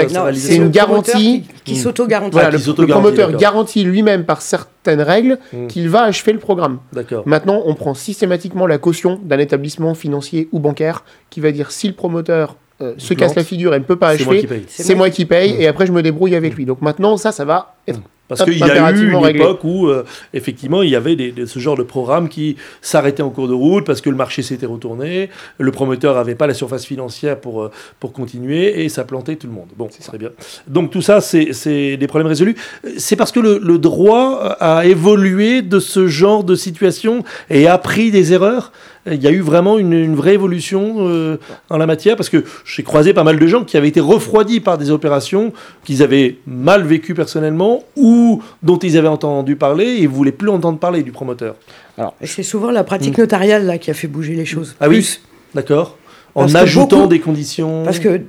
une 0.54 0.68
garantie- 0.68 1.12
qui, 1.14 1.44
qui 1.64 1.72
Mm. 1.72 1.76
s'auto-garantit. 1.82 2.32
Voilà, 2.32 2.50
le, 2.50 2.86
promoteur 2.86 3.32
garantit 3.38 3.84
lui-même 3.84 4.24
par 4.26 4.42
certaines 4.42 5.00
règles 5.00 5.38
Mm. 5.54 5.68
qu'il 5.68 5.88
va 5.88 6.02
achever 6.02 6.34
le 6.34 6.38
programme. 6.40 6.80
D'accord. 6.92 7.22
Maintenant, 7.26 7.62
on 7.64 7.74
prend 7.74 7.94
systématiquement 7.94 8.66
la 8.66 8.76
caution 8.76 9.18
d'un 9.24 9.38
établissement 9.38 9.94
financier 9.94 10.50
ou 10.52 10.58
bancaire 10.60 11.04
qui 11.30 11.40
va 11.40 11.52
dire 11.52 11.70
si 11.70 11.88
le 11.88 11.94
promoteur 11.94 12.56
euh, 12.80 12.94
se 12.98 13.14
plante, 13.14 13.18
casse 13.20 13.36
la 13.36 13.44
figure 13.44 13.74
et 13.74 13.78
ne 13.78 13.84
peut 13.84 13.96
pas 13.96 14.16
C'est 14.16 14.24
moi 14.24 14.34
achever, 14.34 14.40
qui 14.40 14.46
paye. 14.46 14.64
c'est 14.68 14.94
moi 14.94 15.10
qui 15.10 15.24
paye 15.24 15.56
et 15.60 15.68
après 15.68 15.86
je 15.86 15.92
me 15.92 16.02
débrouille 16.02 16.34
avec 16.34 16.54
lui. 16.54 16.64
Donc 16.64 16.82
maintenant, 16.82 17.16
ça, 17.16 17.30
ça 17.30 17.44
va 17.44 17.76
être 17.86 18.00
Parce 18.26 18.42
qu'il 18.42 18.58
y 18.58 18.62
a 18.64 18.90
eu 18.90 19.12
une 19.12 19.26
époque 19.26 19.62
où, 19.62 19.86
euh, 19.86 20.04
effectivement, 20.32 20.82
il 20.82 20.90
y 20.90 20.96
avait 20.96 21.14
des, 21.14 21.46
ce 21.46 21.58
genre 21.60 21.76
de 21.76 21.84
programme 21.84 22.28
qui 22.28 22.56
s'arrêtait 22.82 23.22
en 23.22 23.30
cours 23.30 23.46
de 23.46 23.52
route 23.52 23.84
parce 23.84 24.00
que 24.00 24.10
le 24.10 24.16
marché 24.16 24.42
s'était 24.42 24.66
retourné, 24.66 25.30
le 25.58 25.70
promoteur 25.70 26.16
n'avait 26.16 26.34
pas 26.34 26.48
la 26.48 26.54
surface 26.54 26.84
financière 26.84 27.38
pour, 27.38 27.62
euh, 27.62 27.70
pour 28.00 28.12
continuer 28.12 28.82
et 28.82 28.88
ça 28.88 29.04
plantait 29.04 29.36
tout 29.36 29.46
le 29.46 29.52
monde. 29.52 29.68
Bon, 29.76 29.88
c'est 29.92 30.02
très 30.02 30.18
bien. 30.18 30.30
Donc 30.66 30.90
tout 30.90 31.02
ça, 31.02 31.20
c'est 31.20 31.96
des 31.96 32.06
problèmes 32.08 32.28
résolus. 32.28 32.56
C'est 32.96 33.14
parce 33.14 33.30
que 33.30 33.40
le, 33.40 33.60
le, 33.62 33.78
droit 33.78 34.56
a 34.58 34.84
évolué 34.84 35.62
de 35.62 35.78
ce 35.78 36.08
genre 36.08 36.42
de 36.42 36.56
situation 36.56 37.22
et 37.50 37.68
a 37.68 37.78
pris 37.78 38.10
des 38.10 38.32
erreurs? 38.32 38.72
Il 39.10 39.22
y 39.22 39.26
a 39.26 39.30
eu 39.30 39.40
vraiment 39.40 39.78
une, 39.78 40.14
vraie 40.14 40.34
évolution 40.34 40.96
euh, 40.98 41.38
en 41.68 41.76
la 41.76 41.86
matière 41.86 42.16
parce 42.16 42.28
que 42.28 42.44
j'ai 42.64 42.82
croisé 42.82 43.12
pas 43.12 43.24
mal 43.24 43.38
de 43.38 43.46
gens 43.46 43.64
qui 43.64 43.76
avaient 43.76 43.88
été 43.88 44.00
refroidis 44.00 44.60
par 44.60 44.78
des 44.78 44.90
opérations 44.90 45.52
qu'ils 45.84 46.02
avaient 46.02 46.36
mal 46.46 46.82
vécues 46.82 47.14
personnellement 47.14 47.82
ou 47.96 48.42
dont 48.62 48.78
ils 48.78 48.96
avaient 48.96 49.08
entendu 49.08 49.56
parler 49.56 49.98
et 49.98 50.02
ne 50.02 50.08
voulaient 50.08 50.32
plus 50.32 50.48
entendre 50.48 50.78
parler 50.78 51.02
du 51.02 51.12
promoteur. 51.12 51.56
Alors, 51.98 52.14
c'est 52.22 52.42
souvent 52.42 52.70
la 52.70 52.84
pratique 52.84 53.18
notariale 53.18 53.66
là 53.66 53.78
qui 53.78 53.90
a 53.90 53.94
fait 53.94 54.08
bouger 54.08 54.34
les 54.34 54.46
choses. 54.46 54.74
Ah 54.80 54.88
oui, 54.88 55.20
d'accord. 55.54 55.98
En 56.34 56.52
ajoutant 56.54 57.06
des 57.06 57.20
conditions. 57.20 57.84
Parce 57.84 58.00
que 58.00 58.22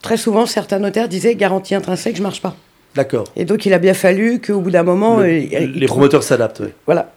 très 0.00 0.16
souvent, 0.16 0.46
certains 0.46 0.78
notaires 0.78 1.08
disaient 1.08 1.34
garantie 1.34 1.74
intrinsèque, 1.74 2.16
je 2.16 2.22
marche 2.22 2.40
pas. 2.40 2.56
D'accord. 2.94 3.24
Et 3.36 3.44
donc, 3.44 3.66
il 3.66 3.74
a 3.74 3.78
bien 3.78 3.94
fallu 3.94 4.40
qu'au 4.40 4.60
bout 4.60 4.70
d'un 4.70 4.82
moment. 4.82 5.20
les 5.20 5.86
promoteurs 5.86 6.22
s'adaptent. 6.22 6.62
Voilà 6.86 7.12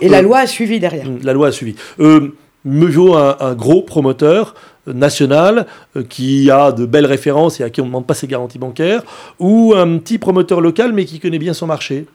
et 0.00 0.08
la 0.08 0.18
euh, 0.18 0.22
loi 0.22 0.38
a 0.38 0.46
suivi 0.46 0.80
derrière. 0.80 1.06
Mm, 1.06 1.18
la 1.22 1.32
loi 1.32 1.48
a 1.48 1.52
suivi. 1.52 1.74
Euh, 2.00 2.34
me 2.64 2.86
vaut 2.86 3.14
un, 3.14 3.54
gros 3.54 3.82
promoteur 3.82 4.54
euh, 4.86 4.92
national 4.92 5.66
qui 6.08 6.50
a 6.50 6.72
de 6.72 6.84
belles 6.84 7.06
références 7.06 7.60
et 7.60 7.64
à 7.64 7.70
qui 7.70 7.80
on 7.80 7.84
ne 7.84 7.88
demande 7.88 8.06
pas 8.06 8.14
ses 8.14 8.26
garanties 8.26 8.58
bancaires, 8.58 9.02
ou 9.38 9.74
un 9.74 9.98
petit 9.98 10.18
promoteur 10.18 10.60
local 10.60 10.92
mais 10.92 11.04
qui 11.04 11.20
connaît 11.20 11.38
bien 11.38 11.54
son 11.54 11.66
marché 11.66 12.06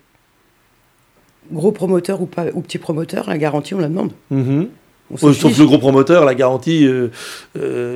Gros 1.52 1.72
promoteur 1.72 2.22
ou, 2.22 2.26
pas, 2.26 2.46
ou 2.54 2.62
petit 2.62 2.80
promoteur, 2.80 3.30
la 3.30 3.38
garantie 3.38 3.76
on 3.76 3.80
la 3.80 3.88
demande. 3.88 4.12
Mm-hmm. 4.34 4.68
sauf 5.16 5.58
le 5.60 5.66
gros 5.66 5.78
promoteur, 5.78 6.26
la 6.26 6.34
garantie, 6.34 6.90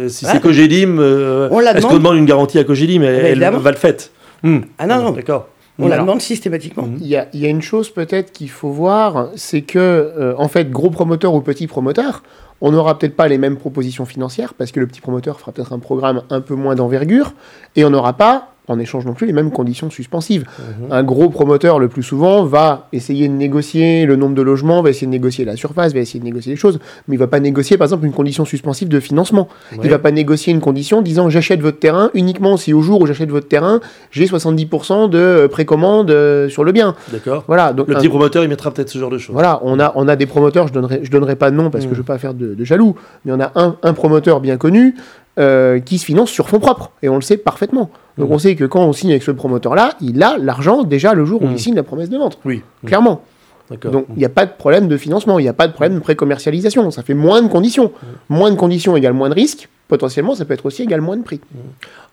si 0.08 0.26
c'est 0.26 0.40
Cogedim, 0.40 1.00
est-ce 1.00 1.88
qu'on 1.88 1.96
demande 1.96 2.18
une 2.18 2.26
garantie 2.26 2.60
à 2.60 2.64
Cogedim? 2.64 3.02
Elle, 3.02 3.42
elle 3.42 3.58
va 3.58 3.72
le 3.72 3.78
fait. 3.78 4.12
Mm. 4.44 4.60
Ah 4.78 4.88
non, 4.88 5.02
non. 5.04 5.12
D'accord. 5.12 5.50
On 5.80 5.88
la 5.88 5.98
demande 5.98 6.22
systématiquement. 6.22 6.88
Il 7.00 7.08
y, 7.08 7.16
a, 7.16 7.28
une 7.34 7.62
chose 7.62 7.90
peut-être 7.90 8.32
qu'il 8.32 8.50
faut 8.50 8.70
voir, 8.70 9.30
c'est 9.36 9.62
que, 9.62 9.80
euh, 9.80 10.34
en 10.38 10.48
fait, 10.48 10.70
gros 10.70 10.90
promoteur 10.90 11.34
ou 11.34 11.42
petit 11.42 11.68
promoteur, 11.68 12.24
on 12.62 12.72
n'aura 12.72 13.00
peut-être 13.00 13.16
pas 13.16 13.28
les 13.28 13.38
mêmes 13.38 13.58
propositions 13.58 14.06
financières, 14.06 14.54
parce 14.54 14.72
que 14.72 14.80
le 14.80 14.88
petit 14.88 15.02
promoteur 15.02 15.40
fera 15.40 15.52
peut-être 15.52 15.72
un 15.72 15.80
programme 15.80 16.24
un 16.30 16.42
peu 16.42 16.56
moins 16.56 16.76
d'envergure, 16.76 17.34
et 17.76 17.86
on 17.86 17.90
n'aura 17.90 18.14
pas 18.14 18.54
en 18.70 18.80
échange 18.80 19.06
non 19.06 19.14
plus 19.14 19.28
les 19.28 19.34
mêmes 19.34 19.52
conditions 19.52 19.90
suspensives. 19.90 20.46
Mhm. 20.60 20.92
Un 20.92 21.04
gros 21.04 21.30
promoteur, 21.30 21.80
le 21.80 21.90
plus 21.90 22.04
souvent, 22.04 22.44
va 22.44 22.88
essayer 22.94 23.28
de 23.28 23.34
négocier 23.34 24.06
le 24.06 24.16
nombre 24.16 24.36
de 24.36 24.42
logements, 24.42 24.82
va 24.82 24.92
essayer 24.92 25.08
de 25.08 25.12
négocier 25.12 25.46
la 25.46 25.56
surface, 25.56 25.94
va 25.94 26.00
essayer 26.00 26.20
de 26.20 26.26
négocier 26.26 26.52
les 26.52 26.58
choses, 26.58 26.80
mais 27.08 27.16
il 27.16 27.20
va 27.20 27.28
pas 27.28 27.40
négocier, 27.40 27.78
par 27.78 27.86
exemple, 27.86 28.06
une 28.06 28.14
condition 28.14 28.46
suspensive 28.46 28.88
de 28.88 29.00
financement. 29.00 29.48
Il 29.74 29.80
Il 29.84 29.90
va 29.90 30.00
pas 30.00 30.12
négocier 30.12 30.54
une 30.54 30.62
condition 30.62 31.02
disant 31.02 31.30
j'achète 31.30 31.62
votre 31.62 31.80
terrain 31.80 32.12
uniquement 32.14 32.58
si 32.58 32.74
au 32.74 32.82
jour 32.82 33.02
où 33.02 33.08
j'achète 33.08 33.30
votre 33.30 33.48
terrain, 33.48 33.82
j'ai 34.12 34.26
70% 34.26 35.10
de 35.10 35.48
précommande 35.48 36.12
euh, 36.12 36.48
sur 36.50 36.64
le 36.64 36.72
bien. 36.72 36.96
D'accord. 37.12 37.44
Voilà. 37.48 37.74
Donc, 37.74 37.88
le 37.88 37.96
petit 37.96 38.10
promoteur, 38.10 38.44
il 38.44 38.50
mettra 38.50 38.72
peut-être 38.72 38.90
ce 38.90 39.00
genre 39.00 39.10
de 39.10 39.18
choses. 39.18 39.34
Voilà, 39.34 39.60
on 39.64 39.80
a, 39.80 39.92
on 39.96 40.08
a 40.08 40.16
des 40.16 40.26
promoteurs, 40.26 40.68
je 40.68 40.74
donnerai, 40.74 41.02
je 41.04 41.12
donnerai 41.12 41.36
pas 41.36 41.50
de 41.52 41.56
nom 41.56 41.70
parce 41.70 41.86
que 41.86 41.92
mm. 41.92 41.94
je 41.94 41.98
veux 41.98 42.06
pas 42.06 42.18
faire 42.18 42.34
de, 42.34 42.56
jaloux, 42.64 42.96
mais 43.26 43.32
on 43.32 43.40
a 43.40 43.52
un, 43.56 43.78
un 43.82 43.94
promoteur 43.94 44.42
bien 44.42 44.58
connu 44.58 44.96
euh, 45.40 45.80
qui 45.80 45.98
se 45.98 46.06
finance 46.06 46.30
sur 46.30 46.50
fonds 46.50 46.60
propres. 46.60 46.92
Et 47.02 47.10
on 47.10 47.16
le 47.16 47.22
sait 47.22 47.38
parfaitement. 47.38 47.90
Donc 48.18 48.30
mmh. 48.30 48.34
on 48.34 48.38
sait 48.40 48.56
que 48.56 48.66
quand 48.66 48.82
on 48.82 48.94
signe 48.94 49.12
avec 49.12 49.24
ce 49.24 49.32
promoteur-là, 49.32 49.94
il 50.02 50.22
a 50.22 50.38
l'argent 50.38 50.84
déjà 50.84 51.14
le 51.14 51.26
jour 51.26 51.42
où 51.42 51.48
mmh. 51.48 51.52
il 51.52 51.60
signe 51.60 51.76
la 51.76 51.84
promesse 51.84 52.10
de 52.10 52.18
vente. 52.18 52.40
Oui. 52.46 52.62
Clairement. 52.86 53.22
Donc 53.70 54.06
il 54.10 54.18
n'y 54.18 54.26
a 54.26 54.30
pas 54.30 54.46
de 54.46 54.52
problème 54.52 54.88
de 54.88 54.98
financement, 54.98 55.38
il 55.40 55.44
n'y 55.44 55.50
a 55.50 55.54
pas 55.54 55.68
de 55.68 55.74
problème 55.74 55.96
de 55.96 56.00
pré-commercialisation. 56.00 56.90
Ça 56.92 57.04
fait 57.04 57.14
moins 57.14 57.42
de 57.42 57.48
conditions. 57.48 57.86
Mmh. 57.86 58.36
Moins 58.36 58.52
de 58.52 58.56
conditions 58.56 58.98
égale 58.98 59.14
moins 59.14 59.30
de 59.30 59.36
risques. 59.36 59.70
Potentiellement, 59.90 60.36
ça 60.36 60.46
peut 60.46 60.54
être 60.54 60.68
aussi 60.68 60.84
égal 60.84 61.02
moins 61.02 61.18
de 61.18 61.24
prix. 61.24 61.42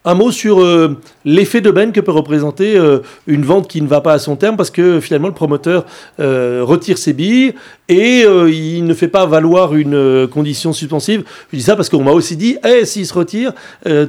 Un 0.07 0.15
mot 0.15 0.31
sur 0.31 0.63
euh, 0.63 0.97
l'effet 1.27 1.61
de 1.61 1.71
benne 1.71 1.93
que 1.93 2.01
peut 2.01 2.11
représenter 2.11 2.75
euh, 2.75 3.01
une 3.27 3.45
vente 3.45 3.69
qui 3.69 3.83
ne 3.83 3.87
va 3.87 4.01
pas 4.01 4.15
à 4.15 4.19
son 4.19 4.35
terme 4.35 4.57
parce 4.57 4.71
que 4.71 4.99
finalement 4.99 5.29
le 5.29 5.35
promoteur 5.35 5.85
euh, 6.19 6.63
retire 6.65 6.97
ses 6.97 7.13
billes 7.13 7.53
et 7.91 8.23
il 8.23 8.85
ne 8.85 8.95
fait 8.95 9.09
pas 9.09 9.27
valoir 9.27 9.75
une 9.75 10.27
condition 10.27 10.73
suspensive. 10.73 11.23
Je 11.53 11.59
dis 11.59 11.63
ça 11.63 11.77
parce 11.77 11.91
qu'on 11.91 12.03
m'a 12.03 12.13
aussi 12.13 12.37
dit 12.37 12.57
hey, 12.65 12.87
s'il 12.87 13.07
se 13.07 13.13
retire, 13.13 13.53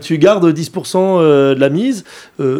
tu 0.01 0.17
gardes 0.17 0.49
10% 0.51 1.21
de 1.53 1.59
la 1.59 1.69
mise. 1.69 2.03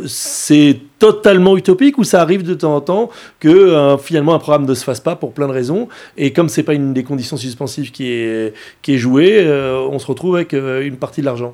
C'est 0.06 0.78
totalement 1.00 1.58
utopique 1.58 1.98
ou 1.98 2.04
ça 2.04 2.22
arrive 2.22 2.44
de 2.44 2.54
temps 2.54 2.76
en 2.76 2.82
temps 2.82 3.10
que 3.40 3.98
finalement 4.02 4.34
un 4.34 4.40
programme 4.40 4.66
ne 4.66 4.74
se 4.74 4.84
fasse 4.84 5.00
pas 5.00 5.16
pour 5.16 5.34
plein 5.34 5.48
de 5.48 5.54
raisons 5.54 5.88
et 6.18 6.34
comme 6.34 6.50
c'est 6.50 6.64
pas 6.64 6.74
une 6.74 6.94
des 6.94 7.04
conditions 7.04 7.38
suspensives 7.38 7.92
qui 7.92 8.08
est, 8.12 8.54
qui 8.82 8.96
est 8.96 8.98
jouée, 8.98 9.46
on 9.92 10.00
se 10.00 10.08
retrouve 10.08 10.36
avec 10.36 10.54
une 10.54 10.98
partie 10.98 11.22
de 11.22 11.26
l'argent. 11.26 11.54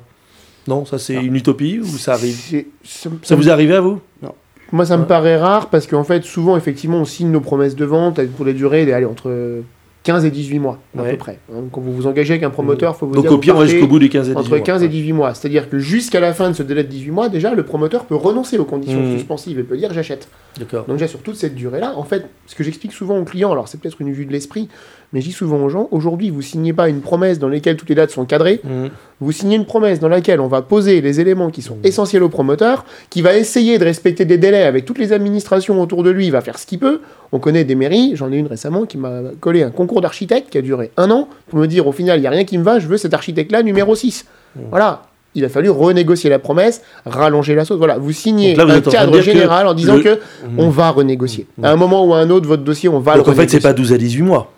Non, 0.66 0.86
ça 0.86 0.98
c'est 0.98 1.14
une 1.14 1.36
utopie 1.36 1.78
ou 1.78 1.86
ça 1.98 2.14
arrive? 2.14 2.64
Ça, 2.84 3.36
vous 3.36 3.48
est 3.48 3.52
arrivé 3.52 3.74
à 3.74 3.80
vous? 3.80 4.00
Non. 4.22 4.32
Moi, 4.72 4.86
ça 4.86 4.96
me 4.96 5.04
paraît 5.04 5.36
rare 5.36 5.68
parce 5.68 5.86
qu'en 5.86 6.04
fait, 6.04 6.24
souvent, 6.24 6.56
effectivement, 6.56 6.98
on 6.98 7.04
signe 7.04 7.30
nos 7.30 7.40
promesses 7.40 7.76
de 7.76 7.84
vente 7.84 8.20
pour 8.28 8.46
des 8.46 8.54
durées 8.54 8.90
allez, 8.92 9.04
entre 9.04 9.62
15 10.04 10.26
et 10.26 10.30
18 10.30 10.58
mois, 10.58 10.78
à 10.98 11.02
peu 11.02 11.16
près. 11.16 11.38
Hein, 11.50 11.62
quand 11.72 11.80
vous 11.80 11.94
vous 11.94 12.06
engagez 12.06 12.34
avec 12.34 12.44
un 12.44 12.50
promoteur, 12.50 12.94
il 12.94 12.98
faut 12.98 13.06
vous 13.06 13.14
Donc 13.14 13.30
au 13.30 13.38
pire, 13.38 13.58
jusqu'au 13.66 13.86
bout 13.86 13.98
des 13.98 14.10
15 14.10 14.28
et 14.28 14.34
18 14.34 14.48
mois. 14.48 14.58
Entre 14.58 14.64
15 14.64 14.82
et 14.82 14.88
18 14.88 15.12
mois. 15.14 15.34
C'est-à-dire 15.34 15.70
que 15.70 15.78
jusqu'à 15.78 16.20
la 16.20 16.34
fin 16.34 16.50
de 16.50 16.54
ce 16.54 16.62
délai 16.62 16.84
de 16.84 16.88
18 16.88 17.10
mois, 17.10 17.28
déjà, 17.30 17.54
le 17.54 17.62
promoteur 17.62 18.04
peut 18.04 18.14
renoncer 18.14 18.58
aux 18.58 18.66
conditions 18.66 19.00
mmh. 19.00 19.12
suspensives 19.16 19.58
et 19.58 19.62
peut 19.62 19.78
dire 19.78 19.94
j'achète. 19.94 20.28
D'accord. 20.58 20.84
Donc 20.84 20.96
déjà, 20.96 21.08
sur 21.08 21.20
toute 21.20 21.36
cette 21.36 21.54
durée-là, 21.54 21.94
en 21.96 22.04
fait, 22.04 22.26
ce 22.46 22.54
que 22.54 22.62
j'explique 22.62 22.92
souvent 22.92 23.18
aux 23.18 23.24
clients, 23.24 23.50
alors 23.50 23.66
c'est 23.66 23.80
peut-être 23.80 23.98
une 24.02 24.12
vue 24.12 24.26
de 24.26 24.32
l'esprit, 24.32 24.68
mais 25.14 25.20
je 25.20 25.28
dis 25.28 25.32
souvent 25.32 25.58
aux 25.58 25.68
gens, 25.68 25.86
aujourd'hui, 25.92 26.28
vous 26.30 26.42
signez 26.42 26.72
pas 26.72 26.88
une 26.88 27.00
promesse 27.00 27.38
dans 27.38 27.48
laquelle 27.48 27.76
toutes 27.76 27.88
les 27.88 27.94
dates 27.94 28.10
sont 28.10 28.24
cadrées, 28.24 28.60
mmh. 28.64 28.86
vous 29.20 29.30
signez 29.30 29.54
une 29.54 29.64
promesse 29.64 30.00
dans 30.00 30.08
laquelle 30.08 30.40
on 30.40 30.48
va 30.48 30.60
poser 30.60 31.00
les 31.00 31.20
éléments 31.20 31.50
qui 31.50 31.62
sont 31.62 31.76
mmh. 31.76 31.86
essentiels 31.86 32.24
au 32.24 32.28
promoteur, 32.28 32.84
qui 33.10 33.22
va 33.22 33.36
essayer 33.36 33.78
de 33.78 33.84
respecter 33.84 34.24
des 34.24 34.38
délais 34.38 34.64
avec 34.64 34.84
toutes 34.84 34.98
les 34.98 35.12
administrations 35.12 35.80
autour 35.80 36.02
de 36.02 36.10
lui, 36.10 36.26
il 36.26 36.32
va 36.32 36.40
faire 36.40 36.58
ce 36.58 36.66
qu'il 36.66 36.80
peut. 36.80 37.00
On 37.30 37.38
connaît 37.38 37.62
des 37.62 37.76
mairies, 37.76 38.16
j'en 38.16 38.32
ai 38.32 38.38
une 38.38 38.48
récemment 38.48 38.86
qui 38.86 38.98
m'a 38.98 39.20
collé 39.38 39.62
un 39.62 39.70
concours 39.70 40.00
d'architecte 40.00 40.50
qui 40.50 40.58
a 40.58 40.62
duré 40.62 40.90
un 40.96 41.08
an 41.12 41.28
pour 41.46 41.60
me 41.60 41.66
dire 41.66 41.86
au 41.86 41.92
final, 41.92 42.18
il 42.18 42.22
n'y 42.22 42.26
a 42.26 42.30
rien 42.30 42.44
qui 42.44 42.58
me 42.58 42.64
va, 42.64 42.80
je 42.80 42.88
veux 42.88 42.96
cet 42.96 43.14
architecte-là 43.14 43.62
numéro 43.62 43.94
6. 43.94 44.26
Mmh. 44.56 44.60
Voilà. 44.70 45.02
Il 45.36 45.44
a 45.44 45.48
fallu 45.48 45.70
renégocier 45.70 46.28
la 46.30 46.40
promesse, 46.40 46.82
rallonger 47.06 47.54
la 47.54 47.64
sauce. 47.64 47.78
Voilà, 47.78 47.98
vous 47.98 48.12
signez 48.12 48.58
un 48.58 48.80
cadre 48.80 49.20
général 49.20 49.68
en 49.68 49.74
disant 49.74 50.00
que 50.00 50.14
mmh. 50.14 50.58
on 50.58 50.70
va 50.70 50.90
renégocier. 50.90 51.46
Mmh. 51.58 51.64
À 51.64 51.70
un 51.70 51.76
moment 51.76 52.04
ou 52.04 52.14
à 52.14 52.18
un 52.18 52.30
autre, 52.30 52.48
votre 52.48 52.64
dossier, 52.64 52.88
on 52.88 52.98
va 52.98 53.16
Donc 53.16 53.26
le 53.26 53.32
en 53.32 53.36
fait, 53.36 53.48
c'est 53.48 53.60
pas 53.60 53.72
12 53.72 53.92
à 53.92 53.98
18 53.98 54.22
mois. 54.22 54.53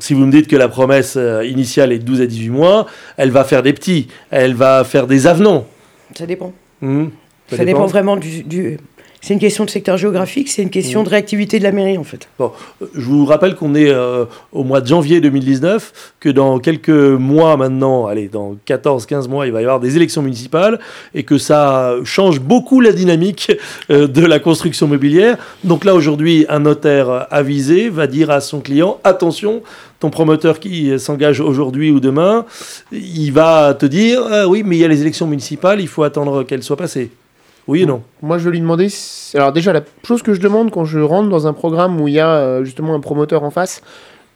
Si 0.00 0.14
vous 0.14 0.26
me 0.26 0.32
dites 0.32 0.48
que 0.48 0.56
la 0.56 0.68
promesse 0.68 1.14
euh, 1.16 1.44
initiale 1.44 1.92
est 1.92 1.98
de 1.98 2.04
12 2.04 2.20
à 2.20 2.26
18 2.26 2.50
mois, 2.50 2.86
elle 3.16 3.30
va 3.30 3.44
faire 3.44 3.62
des 3.62 3.72
petits, 3.72 4.08
elle 4.30 4.54
va 4.54 4.84
faire 4.84 5.06
des 5.06 5.26
avenants. 5.26 5.66
Ça 6.14 6.26
dépend. 6.26 6.52
Ça, 6.80 7.64
dépend. 7.64 7.86
vraiment 7.86 8.16
du, 8.16 8.78
c'est 9.20 9.34
une 9.34 9.40
question 9.40 9.64
de 9.64 9.70
secteur 9.70 9.96
géographique, 9.96 10.48
c'est 10.48 10.62
une 10.62 10.70
question 10.70 11.02
de 11.02 11.08
réactivité 11.08 11.58
de 11.58 11.64
la 11.64 11.72
mairie 11.72 11.98
en 11.98 12.04
fait. 12.04 12.28
Bon, 12.38 12.52
je 12.94 13.00
vous 13.00 13.24
rappelle 13.24 13.56
qu'on 13.56 13.74
est 13.74 13.90
euh, 13.90 14.26
au 14.52 14.62
mois 14.62 14.80
de 14.80 14.86
janvier 14.86 15.20
2019, 15.20 16.14
que 16.20 16.28
dans 16.28 16.58
quelques 16.60 16.88
mois 16.88 17.56
maintenant, 17.56 18.06
allez, 18.06 18.28
dans 18.28 18.56
14-15 18.66 19.28
mois, 19.28 19.46
il 19.46 19.52
va 19.52 19.60
y 19.60 19.64
avoir 19.64 19.80
des 19.80 19.96
élections 19.96 20.22
municipales 20.22 20.78
et 21.14 21.24
que 21.24 21.36
ça 21.36 21.96
change 22.04 22.40
beaucoup 22.40 22.80
la 22.80 22.92
dynamique 22.92 23.52
euh, 23.90 24.06
de 24.06 24.24
la 24.24 24.38
construction 24.38 24.86
mobilière. 24.86 25.36
Donc 25.64 25.84
là 25.84 25.94
aujourd'hui, 25.94 26.46
un 26.48 26.60
notaire 26.60 27.26
avisé 27.30 27.88
va 27.88 28.06
dire 28.06 28.30
à 28.30 28.40
son 28.40 28.60
client 28.60 28.98
attention, 29.02 29.62
ton 29.98 30.10
promoteur 30.10 30.60
qui 30.60 30.96
s'engage 31.00 31.40
aujourd'hui 31.40 31.90
ou 31.90 31.98
demain, 31.98 32.46
il 32.92 33.30
va 33.32 33.74
te 33.74 33.86
dire 33.86 34.22
oui, 34.48 34.62
mais 34.64 34.76
il 34.76 34.80
y 34.80 34.84
a 34.84 34.88
les 34.88 35.00
élections 35.00 35.26
municipales, 35.26 35.80
il 35.80 35.88
faut 35.88 36.04
attendre 36.04 36.44
qu'elles 36.44 36.62
soient 36.62 36.76
passées. 36.76 37.10
Oui 37.68 37.82
et 37.82 37.86
non. 37.86 38.02
Moi, 38.22 38.38
je 38.38 38.46
vais 38.46 38.52
lui 38.52 38.60
demander. 38.60 38.88
Alors, 39.34 39.52
déjà, 39.52 39.72
la 39.72 39.82
chose 40.02 40.22
que 40.22 40.32
je 40.32 40.40
demande 40.40 40.70
quand 40.70 40.86
je 40.86 40.98
rentre 40.98 41.28
dans 41.28 41.46
un 41.46 41.52
programme 41.52 42.00
où 42.00 42.08
il 42.08 42.14
y 42.14 42.20
a 42.20 42.30
euh, 42.30 42.64
justement 42.64 42.94
un 42.94 43.00
promoteur 43.00 43.44
en 43.44 43.50
face, 43.50 43.82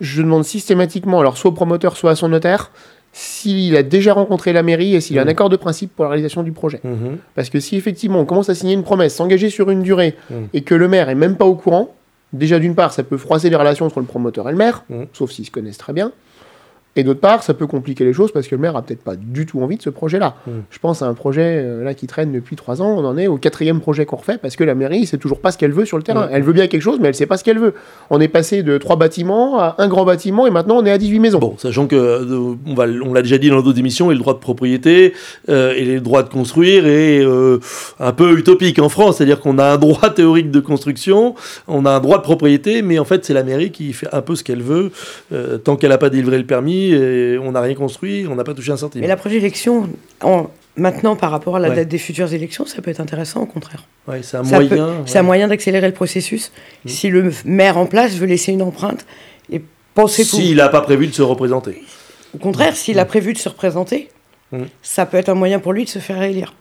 je 0.00 0.22
demande 0.22 0.44
systématiquement, 0.44 1.18
alors 1.18 1.38
soit 1.38 1.50
au 1.50 1.54
promoteur, 1.54 1.96
soit 1.96 2.10
à 2.10 2.14
son 2.14 2.28
notaire, 2.28 2.70
s'il 3.12 3.76
a 3.76 3.82
déjà 3.82 4.12
rencontré 4.12 4.52
la 4.52 4.62
mairie 4.62 4.94
et 4.94 5.00
s'il 5.00 5.18
a 5.18 5.22
un 5.22 5.24
mmh. 5.24 5.28
accord 5.28 5.48
de 5.48 5.56
principe 5.56 5.94
pour 5.94 6.04
la 6.04 6.10
réalisation 6.10 6.42
du 6.42 6.52
projet. 6.52 6.80
Mmh. 6.84 7.16
Parce 7.34 7.50
que 7.50 7.60
si 7.60 7.76
effectivement 7.76 8.20
on 8.20 8.24
commence 8.24 8.48
à 8.48 8.54
signer 8.54 8.74
une 8.74 8.82
promesse, 8.82 9.14
s'engager 9.14 9.50
sur 9.50 9.70
une 9.70 9.82
durée 9.82 10.14
mmh. 10.30 10.34
et 10.54 10.62
que 10.62 10.74
le 10.74 10.88
maire 10.88 11.08
est 11.08 11.14
même 11.14 11.36
pas 11.36 11.44
au 11.44 11.54
courant, 11.54 11.94
déjà 12.32 12.58
d'une 12.58 12.74
part, 12.74 12.92
ça 12.92 13.02
peut 13.02 13.18
froisser 13.18 13.50
les 13.50 13.56
relations 13.56 13.86
entre 13.86 14.00
le 14.00 14.06
promoteur 14.06 14.48
et 14.48 14.52
le 14.52 14.58
maire, 14.58 14.84
sauf 15.12 15.30
s'ils 15.30 15.46
se 15.46 15.50
connaissent 15.50 15.78
très 15.78 15.92
bien. 15.92 16.12
Et 16.94 17.04
d'autre 17.04 17.20
part, 17.20 17.42
ça 17.42 17.54
peut 17.54 17.66
compliquer 17.66 18.04
les 18.04 18.12
choses 18.12 18.32
parce 18.32 18.46
que 18.46 18.54
le 18.54 18.60
maire 18.60 18.76
a 18.76 18.82
peut-être 18.82 19.02
pas 19.02 19.16
du 19.16 19.46
tout 19.46 19.62
envie 19.62 19.78
de 19.78 19.82
ce 19.82 19.88
projet-là. 19.88 20.36
Mm. 20.46 20.50
Je 20.68 20.78
pense 20.78 21.00
à 21.00 21.06
un 21.06 21.14
projet 21.14 21.62
euh, 21.64 21.84
là 21.84 21.94
qui 21.94 22.06
traîne 22.06 22.32
depuis 22.32 22.54
trois 22.54 22.82
ans. 22.82 22.94
On 22.98 23.04
en 23.06 23.16
est 23.16 23.28
au 23.28 23.38
quatrième 23.38 23.80
projet 23.80 24.04
qu'on 24.04 24.16
refait 24.16 24.36
parce 24.36 24.56
que 24.56 24.64
la 24.64 24.74
mairie 24.74 25.06
sait 25.06 25.16
toujours 25.16 25.40
pas 25.40 25.52
ce 25.52 25.58
qu'elle 25.58 25.72
veut 25.72 25.86
sur 25.86 25.96
le 25.96 26.02
terrain. 26.02 26.28
Elle 26.30 26.42
veut 26.42 26.52
bien 26.52 26.66
quelque 26.66 26.82
chose, 26.82 26.98
mais 27.00 27.08
elle 27.08 27.14
sait 27.14 27.24
pas 27.24 27.38
ce 27.38 27.44
qu'elle 27.44 27.58
veut. 27.58 27.72
On 28.10 28.20
est 28.20 28.28
passé 28.28 28.62
de 28.62 28.76
trois 28.76 28.96
bâtiments 28.96 29.58
à 29.58 29.76
un 29.78 29.88
grand 29.88 30.04
bâtiment 30.04 30.46
et 30.46 30.50
maintenant 30.50 30.76
on 30.76 30.84
est 30.84 30.90
à 30.90 30.98
18 30.98 31.18
maisons. 31.18 31.38
Bon, 31.38 31.54
sachant 31.56 31.86
que 31.86 31.96
euh, 31.96 32.54
on 32.66 32.74
va, 32.74 32.84
on 32.84 33.14
l'a 33.14 33.22
déjà 33.22 33.38
dit 33.38 33.48
dans 33.48 33.62
d'autres 33.62 33.78
émissions, 33.78 34.10
et 34.10 34.14
le 34.14 34.20
droit 34.20 34.34
de 34.34 34.38
propriété 34.38 35.14
euh, 35.48 35.72
et 35.72 35.86
le 35.86 36.00
droit 36.00 36.22
de 36.22 36.28
construire 36.28 36.86
est 36.86 37.24
un 38.00 38.12
peu 38.12 38.38
utopique 38.38 38.78
en 38.78 38.90
France, 38.90 39.16
c'est-à-dire 39.16 39.40
qu'on 39.40 39.58
a 39.58 39.64
un 39.64 39.78
droit 39.78 40.10
théorique 40.14 40.50
de 40.50 40.60
construction, 40.60 41.34
on 41.68 41.86
a 41.86 41.90
un 41.90 42.00
droit 42.00 42.18
de 42.18 42.22
propriété, 42.22 42.82
mais 42.82 42.98
en 42.98 43.04
fait 43.04 43.24
c'est 43.24 43.34
la 43.34 43.44
mairie 43.44 43.70
qui 43.70 43.94
fait 43.94 44.08
un 44.12 44.20
peu 44.20 44.34
ce 44.34 44.44
qu'elle 44.44 44.62
veut 44.62 44.90
tant 45.64 45.76
qu'elle 45.76 45.90
n'a 45.90 45.98
pas 45.98 46.10
délivré 46.10 46.36
le 46.38 46.44
permis, 46.44 46.81
et 46.90 47.38
on 47.38 47.52
n'a 47.52 47.60
rien 47.60 47.74
construit, 47.74 48.26
on 48.28 48.34
n'a 48.34 48.44
pas 48.44 48.54
touché 48.54 48.72
un 48.72 48.76
centime. 48.76 49.00
Mais 49.00 49.06
la 49.06 49.16
prochaine 49.16 49.38
élection, 49.38 49.88
en, 50.22 50.48
maintenant 50.76 51.16
par 51.16 51.30
rapport 51.30 51.56
à 51.56 51.60
la 51.60 51.68
Ouais. 51.70 51.76
date 51.76 51.88
des 51.88 51.98
futures 51.98 52.32
élections, 52.32 52.66
ça 52.66 52.82
peut 52.82 52.90
être 52.90 53.00
intéressant 53.00 53.42
au 53.42 53.46
contraire. 53.46 53.84
Ouais, 54.08 54.20
c'est 54.22 54.36
un 54.36 54.44
ouais. 54.44 54.78
Un 55.14 55.22
moyen 55.22 55.48
d'accélérer 55.48 55.86
le 55.86 55.94
processus. 55.94 56.50
Mm. 56.84 56.88
Si 56.88 57.08
le 57.08 57.32
maire 57.44 57.78
en 57.78 57.86
place 57.86 58.14
veut 58.16 58.26
laisser 58.26 58.52
une 58.52 58.62
empreinte 58.62 59.06
et 59.50 59.62
penser 59.94 60.24
pour... 60.24 60.38
S'il 60.40 60.56
n'a 60.56 60.68
pas 60.68 60.80
prévu 60.80 61.06
de 61.06 61.12
se 61.12 61.22
représenter. 61.22 61.82
Au 62.34 62.38
contraire, 62.38 62.74
s'il 62.74 62.98
a 62.98 63.04
prévu 63.04 63.32
de 63.32 63.38
se 63.38 63.48
représenter, 63.48 64.08
Mm. 64.52 64.64
ça 64.82 65.06
peut 65.06 65.16
être 65.16 65.30
un 65.30 65.34
moyen 65.34 65.60
pour 65.60 65.72
lui 65.72 65.84
de 65.84 65.88
se 65.88 65.98
faire 65.98 66.18
réélire. 66.18 66.52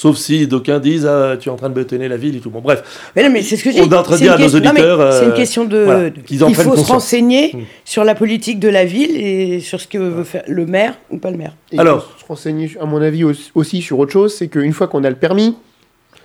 Sauf 0.00 0.16
si 0.16 0.46
d'aucuns 0.46 0.78
disent 0.78 1.06
ah, 1.06 1.36
tu 1.40 1.48
es 1.48 1.52
en 1.52 1.56
train 1.56 1.68
de 1.70 1.74
bétonner 1.74 2.06
la 2.06 2.16
ville 2.16 2.36
et 2.36 2.38
tout. 2.38 2.50
Bon, 2.50 2.60
bref, 2.60 3.10
Mais 3.16 3.24
non, 3.24 3.30
mais 3.30 3.42
c'est 3.42 3.56
ce 3.56 3.64
que 3.64 3.72
je 3.72 3.78
On 3.78 3.82
C'est 3.82 4.16
dire 4.18 4.28
une 4.28 4.28
à 4.28 4.38
nos 4.38 4.44
question- 4.44 4.60
non, 4.60 4.72
mais 4.72 4.80
auditeurs, 4.82 5.12
C'est 5.12 5.24
euh, 5.24 5.28
une 5.30 5.34
question 5.34 5.64
de. 5.64 5.78
voilà, 5.78 6.10
qu'ils 6.10 6.44
en 6.44 6.48
il 6.48 6.54
faut 6.54 6.76
se 6.76 6.86
renseigner 6.92 7.50
Mm. 7.52 7.58
sur 7.84 8.04
la 8.04 8.14
politique 8.14 8.60
de 8.60 8.68
la 8.68 8.84
ville 8.84 9.10
et 9.16 9.58
sur 9.58 9.80
ce 9.80 9.88
que 9.88 9.98
veut 9.98 10.22
faire 10.22 10.44
le 10.46 10.66
maire 10.66 10.94
ou 11.10 11.18
pas 11.18 11.32
le 11.32 11.36
maire. 11.36 11.52
Et 11.72 11.78
Alors. 11.80 11.96
il 12.16 12.20
faut 12.20 12.24
se 12.24 12.28
renseigner, 12.28 12.70
à 12.80 12.84
mon 12.86 13.02
avis, 13.02 13.24
aussi- 13.24 13.50
aussi 13.56 13.82
sur 13.82 13.98
autre 13.98 14.12
chose, 14.12 14.32
c'est 14.36 14.46
qu'une 14.46 14.72
fois 14.72 14.86
qu'on 14.86 15.02
a 15.02 15.10
le 15.10 15.16
permis, 15.16 15.56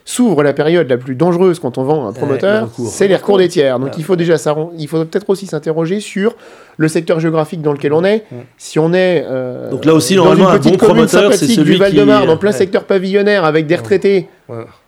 s'ouvre 0.05 0.43
la 0.43 0.51
période 0.53 0.89
la 0.89 0.97
plus 0.97 1.15
dangereuse 1.15 1.59
quand 1.59 1.77
on 1.77 1.83
vend 1.83 2.07
un 2.07 2.13
promoteur, 2.13 2.67
c'est 2.89 3.07
les 3.07 3.15
recours 3.15 3.37
des 3.37 3.47
tiers. 3.47 3.79
Donc 3.79 3.97
il 3.97 4.03
faut 4.03 4.15
déjà 4.17 4.37
s'arran- 4.37 4.71
il 4.77 4.87
faut 4.87 5.03
peut-être 5.05 5.29
aussi 5.29 5.47
s'interroger 5.47 5.99
sur 6.01 6.35
le 6.77 6.87
secteur 6.87 7.19
géographique 7.21 7.61
dans 7.61 7.71
lequel 7.73 7.93
on 7.93 8.03
est. 8.03 8.25
Si 8.57 8.79
on 8.79 8.93
est 8.93 9.25
euh, 9.25 9.69
Donc 9.69 9.85
là 9.85 9.93
aussi, 9.93 10.15
normalement, 10.15 10.49
une 10.49 10.55
un 10.55 10.59
petite 10.59 10.79
bon 10.79 10.85
promoteur, 10.87 11.33
c'est 11.33 11.47
celui 11.47 11.73
du 11.73 11.77
Val-de-Marne, 11.77 12.25
qui- 12.25 12.29
en 12.31 12.37
plein 12.37 12.51
ouais. 12.51 12.57
secteur 12.57 12.83
pavillonnaire 12.83 13.45
avec 13.45 13.65
des 13.67 13.75
retraités 13.77 14.27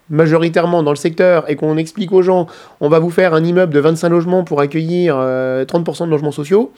majoritairement 0.09 0.83
dans 0.83 0.91
le 0.91 0.95
secteur 0.97 1.49
et 1.49 1.55
qu'on 1.55 1.77
explique 1.77 2.11
aux 2.11 2.21
gens 2.21 2.47
on 2.81 2.89
va 2.89 2.99
vous 2.99 3.09
faire 3.09 3.33
un 3.33 3.43
immeuble 3.43 3.73
de 3.73 3.79
25 3.79 4.09
logements 4.09 4.43
pour 4.43 4.61
accueillir 4.61 5.15
euh, 5.17 5.65
30% 5.65 6.05
de 6.05 6.11
logements 6.11 6.31
sociaux, 6.31 6.71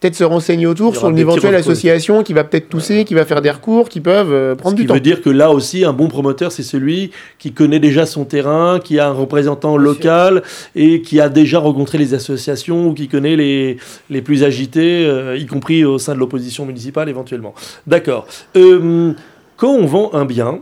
peut-être 0.00 0.14
se 0.14 0.24
renseigner 0.24 0.66
autour 0.66 0.94
sur 0.96 1.08
une 1.08 1.18
éventuelle 1.18 1.54
association 1.56 2.22
qui 2.22 2.32
va 2.32 2.44
peut-être 2.44 2.68
tousser, 2.68 3.04
qui 3.04 3.14
va 3.14 3.24
faire 3.24 3.42
des 3.42 3.50
recours, 3.50 3.88
qui 3.88 4.00
peuvent 4.00 4.32
euh, 4.32 4.52
Ce 4.54 4.58
prendre 4.58 4.76
qui 4.76 4.82
du 4.82 4.88
temps. 4.88 4.94
veut 4.94 5.00
dire 5.00 5.20
que 5.22 5.30
là 5.30 5.50
aussi, 5.50 5.84
un 5.84 5.92
bon 5.92 6.06
promoteur, 6.08 6.52
c'est 6.52 6.62
celui 6.62 7.10
qui 7.38 7.52
connaît 7.52 7.80
déjà 7.80 8.06
son 8.06 8.24
terrain, 8.24 8.78
qui 8.78 8.98
a 9.00 9.08
un 9.08 9.12
représentant 9.12 9.76
Bien 9.76 9.84
sûr. 9.84 9.94
local 9.94 10.42
et 10.76 11.02
qui 11.02 11.20
a 11.20 11.28
déjà 11.28 11.58
rencontré 11.58 11.98
les 11.98 12.14
associations 12.14 12.88
ou 12.88 12.94
qui 12.94 13.08
connaît 13.08 13.34
les, 13.34 13.78
les 14.08 14.22
plus 14.22 14.44
agités, 14.44 15.04
euh, 15.04 15.36
y 15.36 15.46
compris 15.46 15.84
au 15.84 15.98
sein 15.98 16.14
de 16.14 16.18
l'opposition 16.20 16.64
municipale 16.64 17.08
éventuellement. 17.08 17.54
D'accord. 17.86 18.26
Euh, 18.56 19.12
quand 19.56 19.72
on 19.72 19.86
vend 19.86 20.10
un 20.14 20.24
bien 20.24 20.60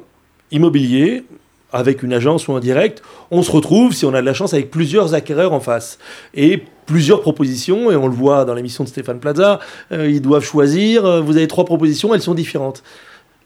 immobilier 0.51 1.25
avec 1.73 2.03
une 2.03 2.15
agence 2.15 2.49
ou 2.49 2.53
un 2.55 2.61
direct, 2.61 3.03
on 3.31 3.43
se 3.43 3.51
retrouve, 3.51 3.93
si 3.93 4.07
on 4.07 4.15
a 4.15 4.21
de 4.23 4.27
la 4.27 4.33
chance, 4.33 4.55
avec 4.55 4.71
plusieurs 4.71 5.13
acquéreurs 5.13 5.53
en 5.53 5.61
face 5.61 5.99
et 6.35 6.63
plusieurs 6.87 7.21
propositions. 7.21 7.91
Et 7.91 7.97
on 7.97 8.07
le 8.07 8.15
voit 8.15 8.45
dans 8.45 8.55
l'émission 8.55 8.85
de 8.85 8.89
Stéphane 8.89 9.19
Plaza, 9.21 9.61
euh, 9.93 10.09
ils 10.09 10.23
doivent 10.23 10.45
choisir. 10.45 11.05
Euh, 11.05 11.21
Vous 11.21 11.37
avez 11.37 11.49
trois 11.49 11.65
propositions, 11.65 12.15
elles 12.15 12.23
sont 12.23 12.35
différentes. 12.35 12.83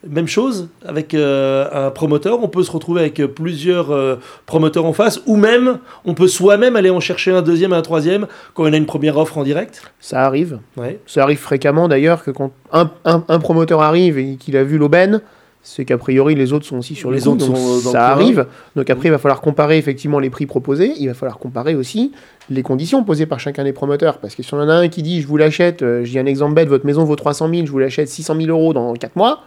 Même 0.08 0.28
chose 0.28 0.68
avec 0.86 1.12
euh, 1.12 1.68
un 1.88 1.90
promoteur, 1.90 2.42
on 2.42 2.48
peut 2.48 2.62
se 2.62 2.70
retrouver 2.70 3.00
avec 3.02 3.22
plusieurs 3.34 3.90
euh, 3.90 4.16
promoteurs 4.46 4.86
en 4.86 4.94
face, 4.94 5.20
ou 5.26 5.36
même 5.36 5.78
on 6.06 6.14
peut 6.14 6.26
soi-même 6.28 6.74
aller 6.74 6.88
en 6.88 7.00
chercher 7.00 7.32
un 7.32 7.42
deuxième 7.42 7.72
et 7.74 7.76
un 7.76 7.82
troisième 7.82 8.26
quand 8.54 8.62
on 8.64 8.72
a 8.72 8.76
une 8.78 8.86
première 8.86 9.18
offre 9.18 9.36
en 9.36 9.42
direct. 9.42 9.82
Ça 10.00 10.22
arrive. 10.22 10.58
Ouais. 10.78 11.00
Ça 11.06 11.22
arrive 11.22 11.36
fréquemment 11.38 11.86
d'ailleurs 11.86 12.24
que 12.24 12.30
quand 12.30 12.50
un, 12.72 12.90
un- 13.04 13.24
un 13.28 13.38
promoteur 13.40 13.82
arrive 13.82 14.16
et 14.18 14.36
qu'il 14.36 14.56
a 14.56 14.64
vu 14.64 14.78
l'aubaine, 14.78 15.20
c'est 15.62 15.84
qu'a 15.84 15.98
priori 15.98 16.34
les 16.34 16.52
autres 16.54 16.64
sont 16.64 16.78
aussi 16.78 16.94
sur 16.94 17.10
les, 17.10 17.18
Les 17.18 17.24
coups, 17.24 17.34
autres 17.42 17.46
donc 17.48 17.56
sont, 17.56 17.88
euh, 17.88 17.92
ça 17.92 18.08
arrive. 18.08 18.46
Donc 18.76 18.88
après 18.88 19.08
il 19.08 19.10
va 19.10 19.18
falloir 19.18 19.40
comparer 19.40 19.76
effectivement 19.78 20.18
les 20.18 20.30
prix 20.30 20.46
proposés, 20.46 20.92
il 20.98 21.06
va 21.08 21.14
falloir 21.14 21.38
comparer 21.38 21.74
aussi 21.74 22.12
les 22.48 22.62
conditions 22.62 23.04
posées 23.04 23.26
par 23.26 23.40
chacun 23.40 23.62
des 23.64 23.72
promoteurs. 23.74 24.18
Parce 24.18 24.34
que 24.34 24.42
si 24.42 24.54
on 24.54 24.58
en 24.58 24.68
a 24.68 24.74
un 24.74 24.88
qui 24.88 25.02
dit 25.02 25.20
je 25.20 25.26
vous 25.26 25.36
l'achète, 25.36 25.82
euh, 25.82 26.04
je 26.04 26.10
dis 26.10 26.18
un 26.18 26.26
exemple 26.26 26.54
bête, 26.54 26.68
votre 26.68 26.86
maison 26.86 27.04
vaut 27.04 27.16
300 27.16 27.50
000, 27.52 27.66
je 27.66 27.70
vous 27.70 27.78
l'achète 27.78 28.08
600 28.08 28.36
000 28.36 28.48
euros 28.48 28.72
dans 28.72 28.94
4 28.94 29.16
mois, 29.16 29.42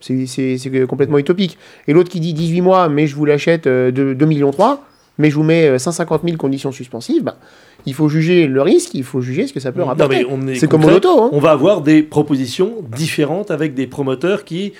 c'est- 0.00 0.86
complètement 0.88 1.18
utopique. 1.18 1.56
Et 1.88 1.92
l'autre 1.92 2.10
qui 2.10 2.20
dit 2.20 2.34
18 2.34 2.60
mois, 2.60 2.88
mais 2.88 3.06
je 3.06 3.14
vous 3.14 3.24
l'achète 3.24 3.66
euh, 3.66 3.90
de 3.90 4.12
2 4.12 4.26
millions 4.26 4.50
3, 4.50 4.84
mais 5.18 5.30
je 5.30 5.36
vous 5.36 5.44
mets 5.44 5.68
euh, 5.68 5.78
150 5.78 6.22
000 6.24 6.36
conditions 6.36 6.72
suspensives, 6.72 7.22
bah, 7.22 7.36
il 7.86 7.94
faut 7.94 8.08
juger 8.08 8.46
le 8.46 8.60
risque, 8.62 8.94
il 8.94 9.04
faut 9.04 9.20
juger 9.20 9.46
ce 9.46 9.52
que 9.52 9.60
ça 9.60 9.70
peut 9.72 9.82
rapporter. 9.82 10.26
C'est 10.54 10.68
comme 10.68 10.80
au 10.80 10.84
concret. 10.88 10.94
loto. 10.94 11.22
Hein. 11.22 11.28
On 11.32 11.38
va 11.38 11.52
avoir 11.52 11.80
des 11.82 12.02
propositions 12.02 12.72
différentes 12.96 13.50
avec 13.50 13.74
des 13.74 13.86
promoteurs 13.86 14.44
qui 14.44 14.72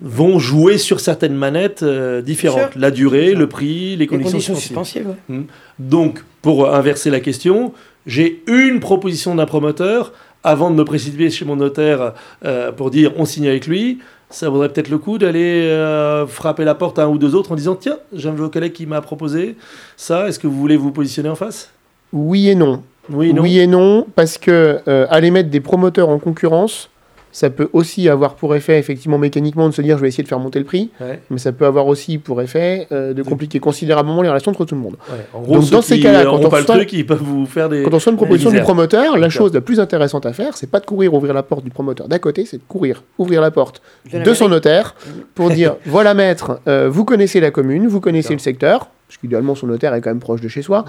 vont 0.00 0.38
jouer 0.38 0.76
sur 0.78 1.00
certaines 1.00 1.34
manettes 1.34 1.82
euh, 1.82 2.20
différentes. 2.22 2.72
Sûr. 2.72 2.80
La 2.80 2.90
durée, 2.90 3.32
le 3.34 3.48
prix, 3.48 3.90
les 3.90 3.96
Les 3.96 4.06
conditions, 4.06 4.32
conditions 4.32 4.54
suspensives. 4.54 5.08
ouais. 5.28 5.40
Donc, 5.78 6.22
pour 6.42 6.72
inverser 6.72 7.10
la 7.10 7.20
question, 7.20 7.72
j'ai 8.06 8.42
une 8.46 8.80
proposition 8.80 9.34
d'un 9.34 9.46
promoteur 9.46 10.12
avant 10.44 10.70
de 10.70 10.76
me 10.76 10.84
précipiter 10.84 11.30
chez 11.30 11.44
mon 11.44 11.56
notaire 11.56 12.12
euh, 12.44 12.70
pour 12.72 12.90
dire 12.90 13.12
on 13.16 13.24
signe 13.24 13.48
avec 13.48 13.66
lui. 13.66 13.98
Ça 14.28 14.48
vaudrait 14.48 14.68
peut-être 14.68 14.90
le 14.90 14.98
coup 14.98 15.18
d'aller 15.18 15.62
euh, 15.62 16.26
frapper 16.26 16.64
la 16.64 16.74
porte 16.74 16.98
à 16.98 17.04
un 17.04 17.08
ou 17.08 17.16
deux 17.18 17.34
autres 17.34 17.52
en 17.52 17.54
disant 17.56 17.74
tiens, 17.76 17.98
j'ai 18.12 18.28
un 18.28 18.32
de 18.32 18.38
vos 18.38 18.48
collègues 18.50 18.72
qui 18.72 18.86
m'a 18.86 19.00
proposé 19.00 19.56
ça, 19.96 20.28
est-ce 20.28 20.38
que 20.38 20.46
vous 20.46 20.56
voulez 20.58 20.76
vous 20.76 20.90
positionner 20.92 21.28
en 21.28 21.36
face? 21.36 21.70
Oui 22.12 22.48
et 22.48 22.54
non. 22.54 22.82
Oui, 23.08 23.32
non 23.32 23.42
Oui 23.42 23.58
et 23.60 23.66
non, 23.68 24.04
parce 24.16 24.36
que 24.36 24.80
euh, 24.88 25.06
aller 25.10 25.30
mettre 25.30 25.48
des 25.48 25.60
promoteurs 25.60 26.08
en 26.08 26.18
concurrence, 26.18 26.90
ça 27.36 27.50
peut 27.50 27.68
aussi 27.74 28.08
avoir 28.08 28.34
pour 28.34 28.54
effet, 28.54 28.78
effectivement, 28.78 29.18
mécaniquement, 29.18 29.68
de 29.68 29.74
se 29.74 29.82
dire 29.82 29.98
je 29.98 30.02
vais 30.02 30.08
essayer 30.08 30.22
de 30.24 30.28
faire 30.28 30.38
monter 30.38 30.58
le 30.58 30.64
prix, 30.64 30.90
Ouais, 31.02 31.20
mais 31.28 31.36
ça 31.36 31.52
peut 31.52 31.66
avoir 31.66 31.86
aussi 31.86 32.16
pour 32.16 32.40
effet 32.40 32.86
euh, 32.92 33.12
de 33.12 33.22
compliquer 33.22 33.58
considérablement 33.60 34.22
les 34.22 34.28
relations 34.30 34.52
entre 34.52 34.64
tout 34.64 34.74
le 34.74 34.80
monde. 34.80 34.96
ouais. 35.10 35.18
En 35.34 35.42
gros, 35.42 35.56
Donc, 35.58 35.68
dans 35.68 35.82
ces 35.82 36.00
cas-là, 36.00 36.24
quand 36.24 36.36
on 36.36 36.48
pas 36.48 36.56
le 36.60 36.62
reçoit- 36.62 36.76
truc, 36.76 36.92
ils 36.94 37.04
peuvent 37.04 37.22
vous 37.22 37.44
faire 37.44 37.68
des. 37.68 37.82
Quand 37.82 37.90
on 37.90 37.96
reçoit 37.96 38.12
une 38.12 38.16
proposition 38.16 38.50
du 38.50 38.60
promoteur, 38.60 39.18
la 39.18 39.28
chose 39.28 39.52
la 39.52 39.60
plus 39.60 39.80
intéressante 39.80 40.24
à 40.24 40.32
faire, 40.32 40.56
c'est 40.56 40.70
pas 40.70 40.80
de 40.80 40.86
courir 40.86 41.12
ouvrir 41.12 41.34
la 41.34 41.42
porte 41.42 41.62
du 41.62 41.70
promoteur 41.70 42.08
d'à 42.08 42.18
côté, 42.18 42.46
c'est 42.46 42.56
de 42.56 42.62
courir 42.66 43.02
ouvrir 43.18 43.42
la 43.42 43.50
porte 43.50 43.82
De 44.10 44.32
son 44.32 44.48
notaire 44.48 44.94
pour 45.34 45.50
dire 45.58 45.76
voilà 45.84 46.14
maître, 46.14 46.60
euh, 46.68 46.88
vous 46.90 47.04
connaissez 47.04 47.40
la 47.40 47.50
commune, 47.50 47.86
vous 47.86 48.00
connaissez 48.00 48.32
le 48.32 48.38
secteur, 48.38 48.88
parce 49.08 49.18
qu'idéalement 49.18 49.54
son 49.54 49.66
notaire 49.66 49.94
est 49.94 50.00
quand 50.00 50.10
même 50.10 50.20
proche 50.20 50.40
de 50.40 50.48
chez 50.48 50.62
soi, 50.62 50.84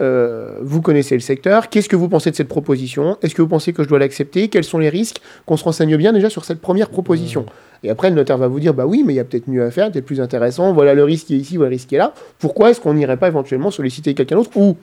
euh, 0.00 0.58
vous 0.62 0.82
connaissez 0.82 1.14
le 1.14 1.20
secteur, 1.20 1.68
qu'est-ce 1.68 1.88
que 1.88 1.96
vous 1.96 2.08
pensez 2.08 2.30
de 2.30 2.36
cette 2.36 2.48
proposition? 2.48 3.18
Est-ce 3.22 3.34
que 3.34 3.42
vous 3.42 3.48
pensez 3.48 3.72
que 3.72 3.82
je 3.82 3.88
dois 3.88 3.98
l'accepter? 3.98 4.48
Quels 4.48 4.64
sont 4.64 4.78
les 4.78 4.88
risques? 4.88 5.20
Qu'on 5.46 5.56
se 5.56 5.64
renseigne 5.64 5.96
bien 5.96 6.12
déjà 6.12 6.30
sur 6.30 6.44
cette 6.44 6.60
première 6.60 6.90
proposition. 6.90 7.46
Et 7.82 7.90
après, 7.90 8.08
le 8.08 8.16
notaire 8.16 8.38
va 8.38 8.48
vous 8.48 8.60
dire 8.60 8.74
bah 8.74 8.86
oui, 8.86 9.02
mais 9.04 9.12
il 9.12 9.16
y 9.16 9.20
a 9.20 9.24
peut-être 9.24 9.48
mieux 9.48 9.64
à 9.64 9.70
faire, 9.70 9.90
peut-être 9.90 10.06
plus 10.06 10.20
intéressant, 10.20 10.72
voilà 10.72 10.94
le 10.94 11.04
risque 11.04 11.26
qui 11.26 11.34
est 11.34 11.38
ici, 11.38 11.56
voilà 11.56 11.70
le 11.70 11.74
risque 11.74 11.88
qui 11.88 11.96
est 11.96 11.98
là. 11.98 12.14
Pourquoi 12.38 12.70
est-ce 12.70 12.80
qu'on 12.80 12.94
n'irait 12.94 13.16
pas 13.16 13.28
éventuellement 13.28 13.70
solliciter 13.70 14.14
quelqu'un 14.14 14.36
d'autre? 14.36 14.50
Ou 14.56 14.76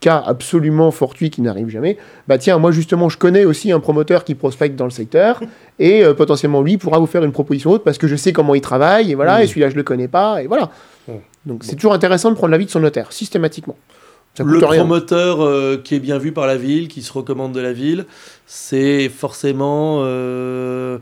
cas 0.00 0.22
absolument 0.26 0.90
fortuit 0.90 1.30
qui 1.30 1.40
n'arrive 1.40 1.68
jamais, 1.68 1.96
bah 2.28 2.36
tiens, 2.36 2.58
moi 2.58 2.72
justement, 2.72 3.08
je 3.08 3.16
connais 3.16 3.46
aussi 3.46 3.72
un 3.72 3.80
promoteur 3.80 4.24
qui 4.24 4.34
prospecte 4.34 4.76
dans 4.76 4.84
le 4.84 4.90
secteur, 4.90 5.40
et 5.78 6.04
euh, 6.04 6.12
potentiellement 6.12 6.60
lui 6.60 6.76
pourra 6.76 6.98
vous 6.98 7.06
faire 7.06 7.24
une 7.24 7.32
proposition 7.32 7.70
autre 7.70 7.84
parce 7.84 7.96
que 7.96 8.06
je 8.06 8.16
sais 8.16 8.32
comment 8.32 8.54
il 8.54 8.60
travaille, 8.60 9.12
et 9.12 9.14
voilà, 9.14 9.42
et 9.42 9.46
celui-là 9.46 9.70
je 9.70 9.76
le 9.76 9.82
connais 9.82 10.08
pas, 10.08 10.42
et 10.42 10.46
voilà. 10.46 10.70
Donc 11.46 11.64
c'est 11.64 11.76
toujours 11.76 11.92
intéressant 11.94 12.30
de 12.30 12.36
prendre 12.36 12.50
l'avis 12.52 12.66
de 12.66 12.70
son 12.70 12.80
notaire, 12.80 13.12
systématiquement. 13.12 13.76
Le 14.38 14.58
rien. 14.58 14.80
promoteur 14.80 15.42
euh, 15.42 15.76
qui 15.82 15.94
est 15.94 16.00
bien 16.00 16.18
vu 16.18 16.32
par 16.32 16.46
la 16.46 16.56
ville, 16.56 16.88
qui 16.88 17.02
se 17.02 17.12
recommande 17.12 17.52
de 17.52 17.60
la 17.60 17.72
ville, 17.72 18.04
c'est 18.46 19.08
forcément 19.08 20.00
euh, 20.02 20.98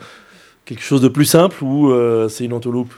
quelque 0.66 0.82
chose 0.82 1.00
de 1.00 1.08
plus 1.08 1.24
simple 1.24 1.64
ou 1.64 1.90
euh, 1.90 2.28
c'est 2.28 2.44
une 2.44 2.52
entourloupe 2.52 2.92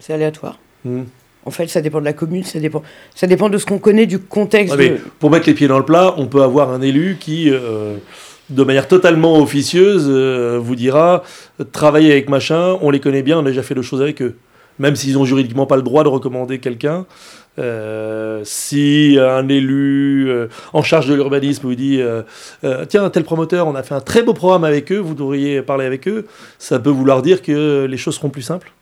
C'est 0.00 0.14
aléatoire. 0.14 0.58
Hmm. 0.84 1.02
En 1.44 1.50
fait, 1.50 1.66
ça 1.66 1.80
dépend 1.82 2.00
de 2.00 2.04
la 2.06 2.12
commune, 2.14 2.44
ça 2.44 2.58
dépend, 2.58 2.82
ça 3.14 3.26
dépend 3.26 3.48
de 3.50 3.58
ce 3.58 3.66
qu'on 3.66 3.78
connaît 3.80 4.06
du 4.06 4.18
contexte. 4.18 4.72
Ah, 4.74 4.78
mais 4.78 4.90
de- 4.90 5.00
Pour 5.18 5.30
mettre 5.30 5.46
les 5.46 5.54
pieds 5.54 5.68
dans 5.68 5.78
le 5.78 5.84
plat, 5.84 6.14
on 6.16 6.26
peut 6.26 6.42
avoir 6.42 6.70
un 6.70 6.80
élu 6.80 7.16
qui, 7.20 7.50
euh, 7.50 7.96
de 8.48 8.62
manière 8.64 8.88
totalement 8.88 9.38
officieuse, 9.38 10.06
euh, 10.08 10.58
vous 10.62 10.76
dira 10.76 11.22
travailler 11.72 12.12
avec 12.12 12.30
machin, 12.30 12.78
on 12.80 12.90
les 12.90 13.00
connaît 13.00 13.22
bien, 13.22 13.38
on 13.38 13.42
a 13.44 13.48
déjà 13.48 13.62
fait 13.62 13.74
de 13.74 13.82
choses 13.82 14.00
avec 14.00 14.22
eux. 14.22 14.36
Même 14.78 14.96
s'ils 14.96 15.18
ont 15.18 15.24
juridiquement 15.24 15.66
pas 15.66 15.76
le 15.76 15.82
droit 15.82 16.02
de 16.02 16.08
recommander 16.08 16.58
quelqu'un, 16.58 17.06
euh, 17.58 18.40
si 18.44 19.18
un 19.20 19.46
élu 19.48 20.30
euh, 20.30 20.48
en 20.72 20.82
charge 20.82 21.06
de 21.06 21.14
l'urbanisme 21.14 21.66
vous 21.66 21.74
dit 21.74 22.00
euh, 22.00 22.22
tiens 22.88 23.10
tel 23.10 23.24
promoteur 23.24 23.66
on 23.66 23.74
a 23.74 23.82
fait 23.82 23.94
un 23.94 24.00
très 24.00 24.22
beau 24.22 24.32
programme 24.32 24.64
avec 24.64 24.90
eux 24.90 24.96
vous 24.96 25.12
devriez 25.12 25.60
parler 25.60 25.84
avec 25.84 26.08
eux 26.08 26.24
ça 26.58 26.78
peut 26.78 26.88
vouloir 26.88 27.20
dire 27.20 27.42
que 27.42 27.84
les 27.84 27.96
choses 27.98 28.14
seront 28.14 28.30
plus 28.30 28.40
simples 28.40 28.72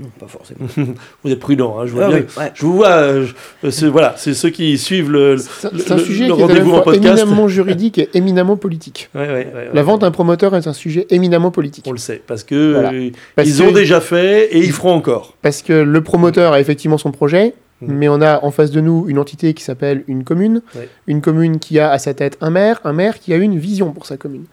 Non, 0.00 0.08
pas 0.18 0.26
forcément. 0.28 0.60
Vous 1.24 1.30
êtes 1.30 1.40
prudent, 1.40 1.78
hein, 1.78 1.86
je 1.86 1.92
vois 1.92 2.04
Ah 2.06 2.08
bien. 2.08 2.18
oui, 2.18 2.24
ouais. 2.38 2.50
Je 2.54 2.62
vous 2.66 2.74
vois, 2.74 2.88
euh, 2.90 3.26
je- 3.62 3.70
c'est- 3.70 3.86
voilà, 3.88 4.14
c'est 4.16 4.34
ceux 4.34 4.50
qui 4.50 4.78
suivent 4.78 5.10
le, 5.10 5.32
le- 5.34 5.38
C'est 5.38 5.72
le- 5.72 5.78
c'est 5.78 5.92
un 5.92 5.98
sujet 5.98 6.28
le 6.28 6.34
qui 6.34 6.40
est 6.40 6.44
à 6.44 6.46
la 6.46 6.54
rendez-vous 6.54 6.72
en 6.74 6.80
podcast. 6.82 7.18
éminemment 7.22 7.48
juridique 7.48 7.98
et 7.98 8.08
éminemment 8.14 8.56
politique. 8.56 9.08
Ouais, 9.14 9.22
ouais, 9.22 9.28
ouais, 9.28 9.52
ouais. 9.54 9.68
La 9.72 9.82
vente 9.82 10.02
d'un 10.02 10.10
promoteur 10.10 10.54
est 10.54 10.66
un 10.66 10.72
sujet 10.72 11.06
éminemment 11.10 11.50
politique. 11.50 11.84
On 11.88 11.92
le 11.92 11.98
sait, 11.98 12.22
parce 12.26 12.44
que 12.44 12.72
Voilà. 12.74 12.92
euh, 12.92 13.10
Parce 13.34 13.48
ils 13.48 13.56
que- 13.58 13.62
ont 13.68 13.72
déjà 13.72 14.00
fait 14.00 14.46
et 14.54 14.58
ils 14.58 14.72
feront 14.72 14.92
encore. 14.92 15.34
Parce 15.42 15.62
que 15.62 15.72
le 15.72 16.00
promoteur 16.02 16.52
a 16.52 16.60
effectivement 16.60 16.98
son 16.98 17.10
projet, 17.12 17.54
Mhm. 17.80 17.94
mais 17.94 18.08
on 18.08 18.20
a 18.20 18.44
en 18.44 18.50
face 18.50 18.70
de 18.70 18.80
nous 18.80 19.04
une 19.08 19.18
entité 19.18 19.54
qui 19.54 19.62
s'appelle 19.62 20.02
une 20.08 20.24
commune, 20.24 20.62
Ouais. 20.74 20.88
une 21.06 21.20
commune 21.20 21.58
qui 21.58 21.78
a 21.78 21.90
à 21.90 21.98
sa 21.98 22.12
tête 22.14 22.36
un 22.40 22.50
maire, 22.50 22.80
un 22.84 22.92
maire 22.92 23.18
qui 23.20 23.32
a 23.32 23.36
une 23.36 23.58
vision 23.58 23.92
pour 23.92 24.04
sa 24.06 24.16
commune. 24.16 24.44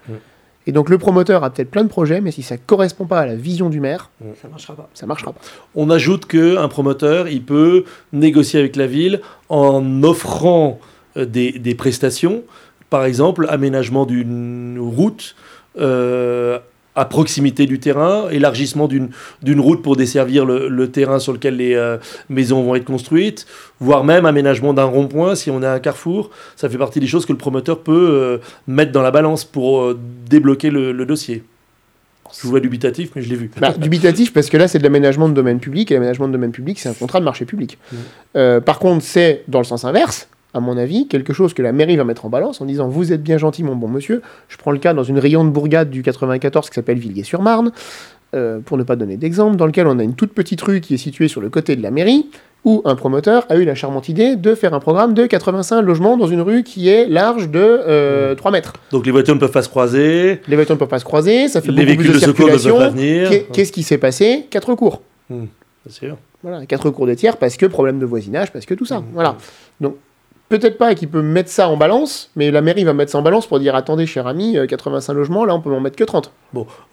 Et 0.67 0.71
donc 0.71 0.89
le 0.89 0.97
promoteur 0.97 1.43
a 1.43 1.49
peut-être 1.51 1.69
plein 1.69 1.83
de 1.83 1.89
projets, 1.89 2.21
mais 2.21 2.31
si 2.31 2.41
ça 2.41 2.57
correspond 2.57 3.05
pas 3.05 3.19
à 3.19 3.25
la 3.25 3.35
vision 3.35 3.69
du 3.69 3.79
maire, 3.79 4.09
Ça 4.41 4.47
marchera 4.47 4.75
pas. 4.75 4.89
ça 4.93 5.05
marchera 5.05 5.33
pas. 5.33 5.39
On 5.75 5.89
ajoute 5.89 6.25
qu'un 6.25 6.67
promoteur, 6.67 7.27
il 7.27 7.43
peut 7.43 7.83
négocier 8.13 8.59
avec 8.59 8.75
la 8.75 8.87
ville 8.87 9.21
en 9.49 10.01
offrant 10.03 10.79
euh, 11.17 11.25
des, 11.25 11.51
des 11.51 11.75
prestations, 11.75 12.43
par 12.89 13.05
exemple 13.05 13.45
aménagement 13.49 14.05
d'une 14.05 14.79
route 14.79 15.35
euh, 15.77 16.59
à 16.95 17.05
proximité 17.05 17.65
du 17.65 17.79
terrain, 17.79 18.29
élargissement 18.29 18.87
d'une 18.87 19.59
route 19.59 19.81
pour 19.81 19.95
desservir 19.95 20.45
le, 20.45 20.69
le 20.69 20.91
terrain 20.91 21.19
sur 21.19 21.33
lequel 21.33 21.57
les 21.57 21.75
euh, 21.75 21.97
maisons 22.29 22.63
vont 22.63 22.75
être 22.75 22.85
construites, 22.85 23.45
voire 23.79 24.03
même 24.03 24.25
aménagement 24.25 24.73
d'un 24.73 24.85
rond-point 24.85 25.35
si 25.35 25.51
on 25.51 25.61
a 25.61 25.69
un 25.69 25.79
carrefour. 25.79 26.29
Ça 26.55 26.69
fait 26.69 26.77
partie 26.77 26.99
des 26.99 27.07
choses 27.07 27.25
que 27.25 27.33
le 27.33 27.37
promoteur 27.37 27.79
peut 27.79 28.09
euh, 28.11 28.37
mettre 28.67 28.91
dans 28.91 29.01
la 29.01 29.11
balance 29.11 29.43
pour 29.43 29.81
euh, 29.81 29.99
débloquer 30.29 30.69
le, 30.69 30.91
le 30.91 31.05
dossier. 31.05 31.43
Je 32.35 32.41
vous 32.43 32.49
vois 32.49 32.59
dubitatif, 32.59 33.11
mais 33.15 33.21
je 33.21 33.29
l'ai 33.29 33.35
vu. 33.35 33.51
Bah, 33.59 33.71
dubitatif 33.77 34.33
parce 34.33 34.49
que 34.49 34.57
là 34.57 34.67
c'est 34.67 34.79
de 34.79 34.83
l'aménagement 34.83 35.29
de 35.29 35.33
domaine 35.33 35.59
public 35.59 35.91
et 35.91 35.93
l'aménagement 35.93 36.27
de 36.27 36.33
domaine 36.33 36.51
public 36.51 36.79
c'est 36.79 36.89
un 36.89 36.93
contrat 36.93 37.19
de 37.19 37.25
marché 37.25 37.45
public. 37.45 37.77
Euh, 38.35 38.59
par 38.59 38.79
contre 38.79 39.03
c'est 39.03 39.43
dans 39.47 39.59
le 39.59 39.63
sens 39.65 39.85
inverse, 39.85 40.27
à 40.55 40.61
mon 40.61 40.77
avis, 40.77 41.07
quelque 41.07 41.33
chose 41.33 41.53
que 41.53 41.61
la 41.61 41.73
mairie 41.73 41.97
va 41.97 42.05
mettre 42.05 42.25
en 42.25 42.29
balance 42.29 42.61
en 42.61 42.65
disant 42.65 42.87
vous 42.87 43.11
êtes 43.11 43.21
bien 43.21 43.37
gentil 43.37 43.61
mon 43.63 43.75
bon 43.75 43.89
monsieur. 43.89 44.21
Je 44.47 44.57
prends 44.57 44.71
le 44.71 44.79
cas 44.79 44.93
dans 44.93 45.03
une 45.03 45.19
rayon 45.19 45.43
de 45.43 45.49
bourgade 45.49 45.89
du 45.89 46.01
94 46.01 46.69
qui 46.69 46.73
s'appelle 46.75 46.97
Villiers-sur-Marne, 46.97 47.71
euh, 48.35 48.59
pour 48.59 48.77
ne 48.77 48.83
pas 48.83 48.95
donner 48.95 49.17
d'exemple, 49.17 49.57
dans 49.57 49.65
lequel 49.65 49.85
on 49.87 49.99
a 49.99 50.03
une 50.03 50.15
toute 50.15 50.33
petite 50.33 50.61
rue 50.61 50.79
qui 50.81 50.93
est 50.93 50.97
située 50.97 51.27
sur 51.27 51.41
le 51.41 51.49
côté 51.49 51.75
de 51.75 51.83
la 51.83 51.91
mairie 51.91 52.27
où 52.63 52.81
un 52.85 52.95
promoteur 52.95 53.45
a 53.49 53.57
eu 53.57 53.63
la 53.65 53.75
charmante 53.75 54.09
idée 54.09 54.35
de 54.37 54.55
faire 54.55 54.73
un 54.73 54.79
programme 54.79 55.13
de 55.13 55.27
85 55.27 55.81
logements 55.81 56.17
dans 56.17 56.25
une 56.25 56.41
rue 56.41 56.63
qui 56.63 56.89
est 56.89 57.05
large 57.07 57.49
de 57.51 57.59
euh, 57.59 58.33
3 58.33 58.49
mètres. 58.51 58.73
Donc 58.91 59.05
les 59.05 59.11
voitures 59.11 59.35
ne 59.35 59.39
peuvent 59.39 59.51
pas 59.51 59.61
se 59.61 59.69
croiser, 59.69 60.41
Les 60.47 60.55
voitures 60.55 60.73
ne 60.75 60.79
peuvent 60.79 60.87
pas 60.87 60.97
se 60.99 61.05
croiser, 61.05 61.47
ça 61.47 61.61
fait 61.61 61.71
les 61.71 61.85
beaucoup 61.85 61.99
plus 61.99 62.07
de 62.09 62.13
de 62.13 62.19
secours 62.19 62.45
ne 62.47 62.51
peuvent 62.53 62.59
circulation. 62.61 62.77
pas 62.77 62.89
venir. 62.89 63.29
Qu'est- 63.29 63.51
Qu'est-ce 63.51 63.71
qui 63.71 63.83
s'est 63.83 63.99
passé? 63.99 64.47
Quatre 64.49 64.69
recours. 64.71 65.01
Bien 65.29 65.47
sûr. 65.89 66.17
Voilà, 66.41 66.65
quatre 66.65 66.85
recours 66.87 67.05
de 67.07 67.13
tiers 67.13 67.37
parce 67.37 67.57
que 67.57 67.65
problème 67.67 67.99
de 67.99 68.05
voisinage, 68.05 68.51
parce 68.51 68.65
que 68.65 68.73
tout 68.73 68.85
ça. 68.85 68.99
Mmh. 68.99 69.05
Voilà. 69.13 69.35
Donc, 69.81 69.95
peut-être 70.49 70.77
pas 70.77 70.93
qu'il 70.95 71.07
peut 71.09 71.21
mettre 71.21 71.49
ça 71.49 71.67
en 71.69 71.77
balance, 71.77 72.29
mais 72.35 72.51
la 72.51 72.61
mairie 72.61 72.83
va 72.83 72.93
mettre 72.93 73.11
ça 73.11 73.17
en 73.17 73.21
balance 73.21 73.47
pour 73.47 73.59
dire 73.59 73.75
attendez, 73.75 74.05
cher 74.05 74.27
ami, 74.27 74.57
euh, 74.57 74.65
85 74.67 75.13
logements, 75.13 75.45
là, 75.45 75.55
on 75.55 75.61
peut 75.61 75.71
en 75.73 75.79
mettre 75.79 75.95
que 75.95 76.03
30. 76.03 76.31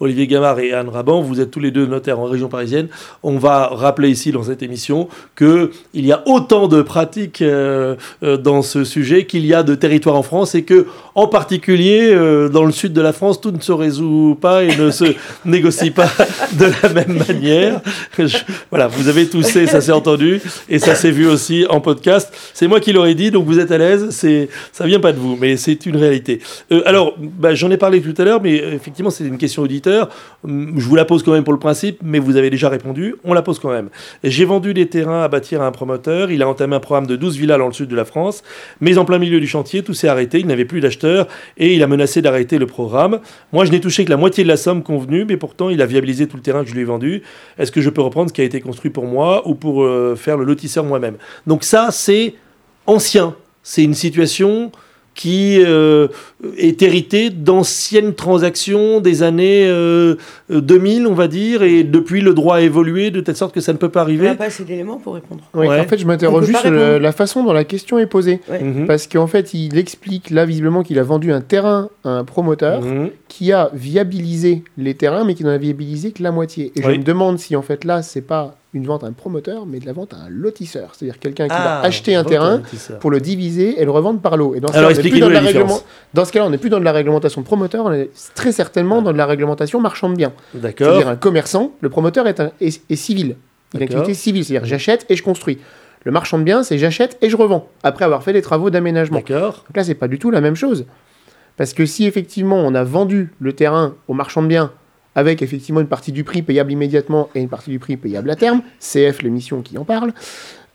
Olivier 0.01 0.27
Gamard 0.27 0.59
et 0.59 0.73
Anne 0.73 0.89
Raban, 0.89 1.21
vous 1.21 1.41
êtes 1.41 1.53
tous 1.53 1.61
les 1.61 1.71
deux 1.71 1.87
notaires 1.87 2.19
en 2.19 2.25
région 2.25 2.49
parisienne. 2.49 2.89
On 3.23 3.39
va 3.39 3.69
rappeler 3.69 4.09
ici 4.11 4.33
dans 4.33 4.43
cette 4.43 4.61
émission 4.63 5.09
qu'il 5.39 5.71
y 5.95 6.11
a 6.11 6.23
autant 6.27 6.67
de 6.67 6.83
pratiques 6.83 7.43
euh, 7.43 7.95
euh, 8.25 8.37
dans 8.37 8.63
ce 8.63 8.83
sujet 8.83 9.25
qu'il 9.25 9.47
y 9.47 9.55
a 9.55 9.63
de 9.63 9.77
territoires 9.77 10.17
en 10.17 10.25
France 10.25 10.57
et 10.57 10.65
que, 10.65 10.87
en 11.15 11.29
particulier, 11.29 12.11
euh, 12.13 12.49
dans 12.49 12.65
le 12.65 12.73
sud 12.73 12.93
de 12.93 13.01
la 13.01 13.13
France, 13.13 13.41
tout 13.41 13.53
ne 13.53 13.61
se 13.61 13.71
résout 13.71 14.37
pas 14.41 14.65
et 14.65 14.75
ne 14.77 14.91
se 14.91 15.05
négocie 15.45 15.93
pas 15.93 16.09
de 16.59 16.67
la 16.83 16.89
même 16.89 17.23
manière. 17.29 17.81
Je- 18.19 18.39
voilà, 18.71 18.89
vous 18.89 19.07
avez 19.09 19.29
toussé, 19.29 19.67
ça 19.69 19.81
s'est 19.81 19.93
entendu 19.93 20.41
et 20.69 20.81
ça 20.81 20.97
s'est 20.97 21.13
vu 21.13 21.29
aussi 21.29 21.67
en 21.71 21.81
podcast. 21.81 22.33
C'est 22.53 22.67
moi 22.67 22.81
qui 22.81 22.93
l'aurais 22.93 23.15
dit, 23.15 23.31
donc 23.31 23.42
vous 23.45 23.59
êtes 23.59 23.71
à 23.71 23.79
l'aise. 23.79 24.11
C'est, 24.11 24.49
ça 24.73 24.87
vient 24.87 25.01
pas 25.01 25.13
de 25.13 25.19
vous, 25.19 25.37
mais 25.41 25.57
c'est 25.57 25.87
une 25.87 25.97
réalité. 25.97 26.41
Euh, 26.71 26.83
alors, 26.87 27.15
bah, 27.19 27.55
j'en 27.55 27.71
ai 27.71 27.77
parlé 27.77 28.01
tout 28.01 28.15
à 28.21 28.25
l'heure, 28.25 28.41
mais 28.43 28.63
euh, 28.63 28.75
effectivement, 28.75 29.11
c'est 29.11 29.25
une 29.25 29.39
question 29.39 29.63
auditeur. 29.63 30.09
Hum, 30.45 30.75
Je 30.77 30.85
vous 30.87 30.95
la 30.95 31.05
pose 31.05 31.23
quand 31.23 31.33
même 31.33 31.45
pour 31.45 31.53
le 31.53 31.59
principe, 31.59 31.99
mais 32.03 32.19
vous 32.19 32.37
avez 32.37 32.51
déjà 32.51 32.69
répondu. 32.69 33.17
On 33.25 33.35
la 33.35 33.43
pose 33.43 33.59
quand 33.59 33.71
même. 33.71 33.89
J'ai 34.25 34.45
vendu 34.45 34.75
des 34.75 34.87
terrains 34.87 35.23
à 35.23 35.29
bâtir 35.29 35.63
à 35.63 35.67
un 35.67 35.73
promoteur. 35.73 36.31
Il 36.31 36.43
a 36.43 36.49
entamé 36.49 36.77
un 36.77 36.81
programme 36.81 37.07
de 37.07 37.17
12 37.17 37.37
villas 37.37 37.59
dans 37.59 37.67
le 37.67 37.73
sud 37.73 37.89
de 37.89 37.97
la 37.97 38.05
France. 38.05 38.43
Mais 38.81 38.99
en 38.99 39.05
plein 39.05 39.19
milieu 39.19 39.41
du 39.41 39.47
chantier, 39.47 39.83
tout 39.83 39.95
s'est 39.95 40.09
arrêté. 40.09 40.41
Il 40.41 40.47
n'avait 40.47 40.65
plus 40.65 40.81
d'acheteurs 40.81 41.29
et 41.57 41.75
il 41.75 41.83
a 41.83 41.87
menacé 41.87 42.23
d'arrêter 42.23 42.59
le 42.59 42.67
programme. 42.67 43.21
Moi, 43.53 43.65
je 43.65 43.71
n'ai 43.71 43.81
touché 43.81 44.05
que 44.05 44.11
la 44.11 44.17
moitié 44.17 44.45
de 44.45 44.49
la 44.49 44.57
somme 44.57 44.83
convenue, 44.83 45.25
mais 45.25 45.37
pourtant, 45.37 45.71
il 45.71 45.81
a 45.83 45.87
viabilisé 45.87 46.27
tout 46.27 46.37
le 46.37 46.43
terrain 46.43 46.63
que 46.63 46.69
je 46.69 46.75
lui 46.75 46.83
ai 46.83 46.85
vendu. 46.85 47.23
Est-ce 47.59 47.73
que 47.73 47.81
je 47.81 47.91
peux 47.91 48.03
reprendre 48.03 48.29
ce 48.29 48.35
qui 48.35 48.41
a 48.41 48.45
été 48.45 48.61
construit 48.61 48.91
pour 48.91 49.07
moi 49.07 49.49
ou 49.49 49.55
pour 49.55 49.83
euh, 49.83 50.17
faire 50.17 50.37
le 50.37 50.45
lotisseur 50.45 50.85
moi-même? 50.85 51.17
Donc 51.47 51.65
ça, 51.65 51.89
c'est 51.91 52.35
ancien. 52.87 53.35
C'est 53.63 53.85
une 53.85 53.95
situation 53.95 54.73
qui 55.15 55.59
euh, 55.63 56.09
est 56.57 56.81
héritée 56.81 57.29
d'anciennes 57.29 58.15
transactions 58.15 58.99
des 59.01 59.23
années 59.23 59.67
euh, 59.69 60.17
2000, 60.49 61.07
on 61.07 61.13
va 61.13 61.29
dire, 61.29 61.63
et 61.63 61.85
depuis 61.85 62.23
le 62.23 62.33
droit 62.33 62.57
a 62.57 62.61
évolué 62.63 63.11
de 63.11 63.21
telle 63.21 63.37
sorte 63.37 63.55
que 63.55 63.61
ça 63.61 63.75
ne 63.75 63.79
peut 63.79 63.91
pas 63.91 64.01
On 64.01 64.05
arriver. 64.05 64.25
n'a 64.25 64.35
pas 64.37 64.47
assez 64.47 64.65
d'éléments 64.65 64.97
pour 64.97 65.13
répondre. 65.15 65.43
Ouais, 65.53 65.69
Ouais. 65.69 65.81
En 65.81 65.85
fait, 65.85 65.99
je 65.99 66.07
m'interroge 66.07 66.45
On 66.45 66.47
juste 66.47 66.61
sur 66.63 66.71
la 66.71 67.13
façon 67.13 67.45
dont 67.45 67.53
la 67.53 67.65
question 67.65 67.99
est 67.99 68.07
posée. 68.07 68.41
Mhm. 68.51 68.87
Parce 68.87 69.07
qu'en 69.07 69.27
fait, 69.27 69.53
il 69.53 69.77
explique 69.77 70.31
là 70.31 70.47
visiblement 70.47 70.83
qu'il 70.83 70.99
a 70.99 71.03
vendu 71.03 71.31
un 71.31 71.43
terrain 71.43 71.91
à 72.05 72.09
un 72.09 72.25
promoteur 72.25 72.81
Mhm. 72.81 73.11
qui 73.29 73.53
a 73.53 73.71
viabilisé 73.75 74.65
les 74.79 74.95
terrains, 74.95 75.25
mais 75.25 75.35
qui 75.35 75.45
n'en 75.45 75.51
a 75.51 75.59
viabilisé 75.59 76.13
que 76.13 76.23
la 76.23 76.33
moitié. 76.33 76.73
Et 76.75 76.81
je 76.83 76.89
me 76.89 76.97
demande 76.97 77.39
si 77.39 77.55
en 77.55 77.63
fait 77.63 77.85
là, 77.85 78.01
c'est 78.01 78.23
pas 78.23 78.57
une 78.75 78.87
vente 78.87 79.05
à 79.05 79.07
un 79.07 79.13
promoteur, 79.13 79.67
mais 79.67 79.81
de 79.81 79.87
la 79.87 79.93
vente 79.93 80.15
à 80.15 80.17
un 80.17 80.29
lotisseur. 80.31 80.93
C'est-à-dire 80.95 81.19
quelqu'un 81.19 81.45
qui 81.45 81.51
va 81.55 81.81
Ah, 81.81 81.83
acheter 81.83 82.15
un 82.15 82.25
terrain 82.25 82.63
pour 83.01 83.11
le 83.11 83.21
diviser 83.21 83.81
et 83.81 83.85
le 83.85 83.91
revendre 83.91 84.21
par 84.21 84.37
lot. 84.39 84.55
Et 84.55 84.61
dans 84.61 84.73
ce 84.73 84.79
Alors, 84.79 84.91
expliquez-nous 84.91 85.29
la 85.29 85.41
la 85.41 85.47
réglement- 85.47 85.81
dans 86.15 86.25
ce 86.25 86.33
cas-là, 86.33 86.47
on 86.47 86.51
n'est 86.51 86.59
plus 86.59 86.71
dans 86.71 86.81
de 86.81 86.85
la 86.85 86.93
réglementation 86.93 87.43
promoteur, 87.43 87.85
on 87.85 87.93
est 87.93 88.09
très 88.35 88.51
certainement 88.53 89.03
dans 89.03 89.13
de 89.13 89.19
la 89.19 89.27
réglementation 89.27 89.79
marchand 89.81 90.09
de 90.09 90.17
biens. 90.17 90.33
D'accord. 90.55 90.87
C'est-à-dire 90.89 91.09
un 91.09 91.17
commerçant, 91.17 91.73
le 91.81 91.91
promoteur 91.91 92.27
est, 92.27 92.41
un- 92.41 92.53
est- 92.63 92.83
est 92.91 92.97
civil. 92.97 93.37
Il 93.75 93.77
a 93.77 93.79
une 93.79 93.83
activité 93.85 94.15
civile, 94.15 94.45
c'est-à-dire 94.45 94.67
j'achète 94.67 95.05
et 95.11 95.17
je 95.17 95.23
construis. 95.23 95.59
Le 96.05 96.11
marchand 96.13 96.39
de 96.39 96.43
biens, 96.45 96.63
c'est 96.63 96.79
j'achète 96.79 97.19
et 97.23 97.29
je 97.31 97.37
revends, 97.37 97.69
après 97.83 98.05
avoir 98.07 98.23
fait 98.23 98.33
des 98.33 98.43
travaux 98.43 98.71
d'aménagement. 98.71 99.19
D'accord. 99.19 99.65
Donc 99.69 99.77
là, 99.77 99.85
c'est 99.85 99.95
pas 99.95 100.09
du 100.09 100.19
tout 100.19 100.31
la 100.31 100.41
même 100.41 100.57
chose. 100.57 100.87
Parce 101.59 101.75
que 101.75 101.85
si 101.85 102.07
effectivement 102.07 102.57
on 102.57 102.75
a 102.75 102.83
vendu 102.85 103.33
le 103.39 103.53
terrain 103.53 103.95
au 104.09 104.15
marchand 104.15 104.43
de 104.43 104.49
biens 104.49 104.73
avec 105.15 105.43
effectivement 105.43 105.81
une 105.81 105.87
partie 105.89 106.13
du 106.13 106.25
prix 106.25 106.43
payable 106.43 106.73
immédiatement 106.73 107.29
et 107.35 107.41
une 107.41 107.49
partie 107.49 107.71
du 107.71 107.79
prix 107.79 107.97
payable 107.97 108.31
à 108.31 108.37
terme, 108.37 108.63
CF 108.81 109.23
l'émission 109.23 109.63
qui 109.63 109.77
en 109.79 109.85
parle, 109.85 110.13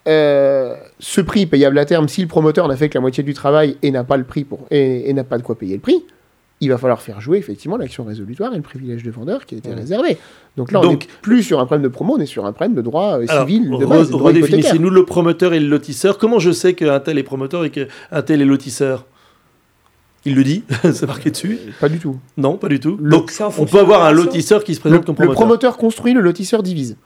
euh, 0.07 0.75
ce 0.99 1.21
prix 1.21 1.45
payable 1.45 1.77
à 1.79 1.85
terme, 1.85 2.07
si 2.07 2.21
le 2.21 2.27
promoteur 2.27 2.67
n'a 2.67 2.77
fait 2.77 2.87
que 2.89 2.93
la 2.95 3.01
moitié 3.01 3.23
du 3.23 3.33
travail 3.33 3.77
et 3.81 3.91
n'a 3.91 4.03
pas 4.03 4.17
le 4.17 4.23
prix 4.23 4.43
pour 4.45 4.67
et, 4.71 5.09
et 5.09 5.13
n'a 5.13 5.23
pas 5.23 5.37
de 5.37 5.43
quoi 5.43 5.57
payer 5.57 5.73
le 5.75 5.81
prix, 5.81 6.03
il 6.59 6.69
va 6.69 6.77
falloir 6.77 7.01
faire 7.01 7.19
jouer 7.21 7.37
effectivement 7.37 7.77
l'action 7.77 8.03
résolutoire 8.03 8.51
et 8.53 8.55
le 8.55 8.61
privilège 8.63 9.03
de 9.03 9.11
vendeur 9.11 9.45
qui 9.45 9.55
a 9.55 9.57
été 9.59 9.69
Ouais. 9.69 9.75
réservé. 9.75 10.17
Donc 10.55 10.71
là, 10.71 10.79
on 10.81 10.91
n'est 10.93 10.99
plus 11.21 11.43
sur 11.43 11.59
un 11.59 11.65
problème 11.65 11.83
de 11.83 11.87
promo, 11.89 12.15
on 12.17 12.21
est 12.21 12.25
sur 12.25 12.45
un 12.45 12.51
problème 12.53 12.73
de 12.75 12.81
droit 12.81 13.19
euh, 13.19 13.27
civil 13.27 13.69
de 13.69 13.75
re- 13.75 13.87
base, 13.87 14.07
hypothécaire. 14.09 14.21
redéfinissez-nous 14.25 14.89
le 14.89 15.05
promoteur 15.05 15.53
et 15.53 15.59
le 15.59 15.67
lotisseur. 15.67 16.17
Comment 16.17 16.39
je 16.39 16.51
sais 16.51 16.73
qu'un 16.73 16.99
tel 16.99 17.17
est 17.19 17.23
promoteur 17.23 17.65
et 17.65 17.69
qu'un 17.69 18.21
tel 18.25 18.41
est 18.41 18.45
lotisseur? 18.45 19.05
Il 20.29 20.35
le 20.35 20.43
dit, 20.43 20.63
c'est 20.83 21.07
marqué 21.07 21.31
dessus. 21.31 21.57
Pas 21.79 21.87
du 21.89 21.99
tout. 21.99 22.17
Non, 22.35 22.57
pas 22.57 22.67
du 22.67 22.79
tout. 22.79 22.97
Le- 23.01 23.09
Donc, 23.11 23.31
on 23.57 23.65
peut 23.65 23.79
avoir 23.79 24.03
un 24.03 24.11
lotisseur 24.11 24.63
qui 24.63 24.73
se 24.75 24.79
Le, 24.79 24.81
présente 24.81 25.05
comme 25.05 25.13
le 25.13 25.17
promoteur. 25.25 25.35
promoteur 25.35 25.77
construit, 25.77 26.13
le 26.13 26.19
lotisseur 26.21 26.63
divise. 26.63 26.97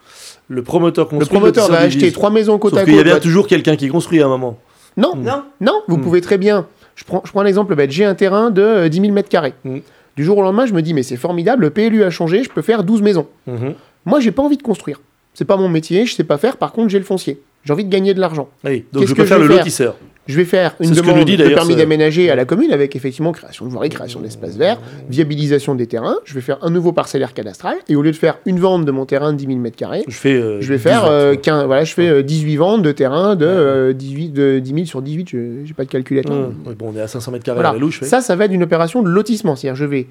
Le 0.48 0.64
promoteur 0.64 1.06
Le 1.06 1.18
construit. 1.20 1.38
promoteur 1.38 1.70
va 1.70 1.80
acheter 1.80 2.12
trois 2.12 2.30
maisons 2.32 2.58
côte 2.58 2.72
Sauf 2.74 2.82
à 2.82 2.84
qu'il 2.86 2.94
y 2.96 2.98
a 2.98 3.04
côte. 3.04 3.12
bien 3.12 3.20
toujours 3.20 3.48
quelqu'un 3.48 3.76
qui 3.76 3.88
construit 3.90 4.22
à 4.22 4.26
un 4.26 4.30
moment. 4.30 4.58
Non. 4.98 5.16
Non 5.16 5.44
non, 5.62 5.82
vous 5.88 5.98
Mm. 5.98 6.02
pouvez 6.02 6.22
très 6.22 6.38
bien. 6.38 6.66
Je 6.96 7.04
prends, 7.06 7.22
je 7.26 7.32
prends 7.32 7.42
un 7.42 7.46
exemple 7.46 7.76
bête. 7.76 7.92
J'ai 7.92 8.06
un 8.06 8.16
terrain 8.16 8.50
de 8.50 8.62
euh, 8.62 8.90
10 8.90 9.00
000 9.02 9.14
mètres 9.14 9.30
carrés. 9.30 9.54
Mm. 9.64 9.78
Du 10.18 10.24
jour 10.26 10.38
au 10.38 10.42
lendemain, 10.42 10.66
je 10.66 10.74
me 10.74 10.82
dis, 10.82 10.94
mais 10.94 11.04
c'est 11.04 11.16
formidable, 11.16 11.62
le 11.64 11.70
PLU 11.70 12.04
a 12.04 12.10
changé, 12.10 12.44
je 12.44 12.50
peux 12.50 12.62
faire 12.62 12.84
12 12.84 13.02
maisons. 13.02 13.28
Mhm. 13.48 13.76
Moi, 14.06 14.20
j'ai 14.20 14.32
pas 14.32 14.42
envie 14.44 14.58
de 14.58 14.62
construire. 14.64 15.00
C'est 15.34 15.46
pas 15.46 15.56
mon 15.56 15.70
métier, 15.70 16.06
je 16.06 16.14
sais 16.16 16.26
pas 16.26 16.38
faire, 16.38 16.58
par 16.58 16.74
contre, 16.74 16.90
j'ai 16.90 17.00
le 17.00 17.06
foncier. 17.06 17.40
J'ai 17.64 17.72
envie 17.72 17.86
de 17.86 17.90
gagner 17.90 18.14
de 18.14 18.20
l'argent. 18.20 18.50
Oui, 18.66 18.84
donc 18.92 19.06
je 19.06 19.14
peux 19.14 19.22
que 19.24 19.28
faire 19.28 19.40
le 19.40 19.48
lotisseur. 19.48 19.96
Je 20.28 20.36
vais 20.38 20.46
faire 20.46 20.76
une 20.80 20.92
que 20.92 20.96
demande 20.96 21.26
dit, 21.26 21.36
de 21.36 21.48
permis 21.50 21.76
d'aménager 21.76 22.30
à 22.30 22.36
la 22.36 22.46
commune 22.46 22.72
avec 22.72 22.96
effectivement 22.96 23.32
création 23.32 23.66
de 23.66 23.72
voirie, 23.72 23.90
création 23.90 24.20
d'espaces 24.20 24.56
verts, 24.56 24.80
viabilisation 25.10 25.76
des 25.76 25.88
terrains. 25.88 26.18
Je 26.26 26.34
vais 26.36 26.42
faire 26.42 26.58
un 26.62 26.70
nouveau 26.70 26.92
parcellaire 26.94 27.34
cadastral 27.34 27.76
et 27.90 27.96
au 27.96 28.02
lieu 28.02 28.12
de 28.12 28.16
faire 28.16 28.38
une 28.46 28.60
vente 28.60 28.86
de 28.86 28.92
mon 28.92 29.06
terrain 29.06 29.34
de 29.34 29.38
10 29.38 29.48
000 29.48 29.58
mètres 29.60 29.76
carrés, 29.78 30.04
Je 30.08 30.14
fais. 30.14 30.34
euh, 30.36 30.62
je 30.62 30.72
vais 30.72 30.78
faire 30.78 31.02
10 31.02 31.08
ans, 31.08 31.12
euh, 31.12 31.34
tu 31.34 31.40
15 31.42 31.66
voilà, 31.66 31.84
je 31.84 31.94
fais 31.94 32.08
euh, 32.08 32.22
18 32.24 32.56
ventes 32.58 32.82
de 32.84 32.92
terrain 32.92 33.36
de, 33.36 33.46
euh, 33.46 33.94
18, 33.94 34.30
de 34.30 34.60
10 34.60 34.74
000 34.74 34.86
sur 34.86 35.02
18, 35.02 35.30
je 35.32 35.38
j'ai 35.66 35.74
pas 35.74 35.86
de 35.86 35.90
vois. 35.92 36.36
Hum, 36.36 36.56
ouais, 36.68 36.76
Bon, 36.76 36.94
on 36.94 36.98
est 36.98 37.02
à 37.02 37.08
500 37.08 37.32
mètres 37.32 37.44
carrés 37.44 37.56
Voilà. 37.58 37.70
à 37.70 37.74
la 37.74 37.80
louche. 37.80 38.02
ouais. 38.04 38.08
Ça, 38.08 38.22
ça 38.22 38.36
va 38.36 38.46
être 38.46 38.54
une 38.54 38.64
opération 38.64 39.02
de 39.02 39.10
lotissement. 39.10 39.56
C'est-à-dire, 39.56 39.76
je 39.76 39.86
vais, 39.86 40.08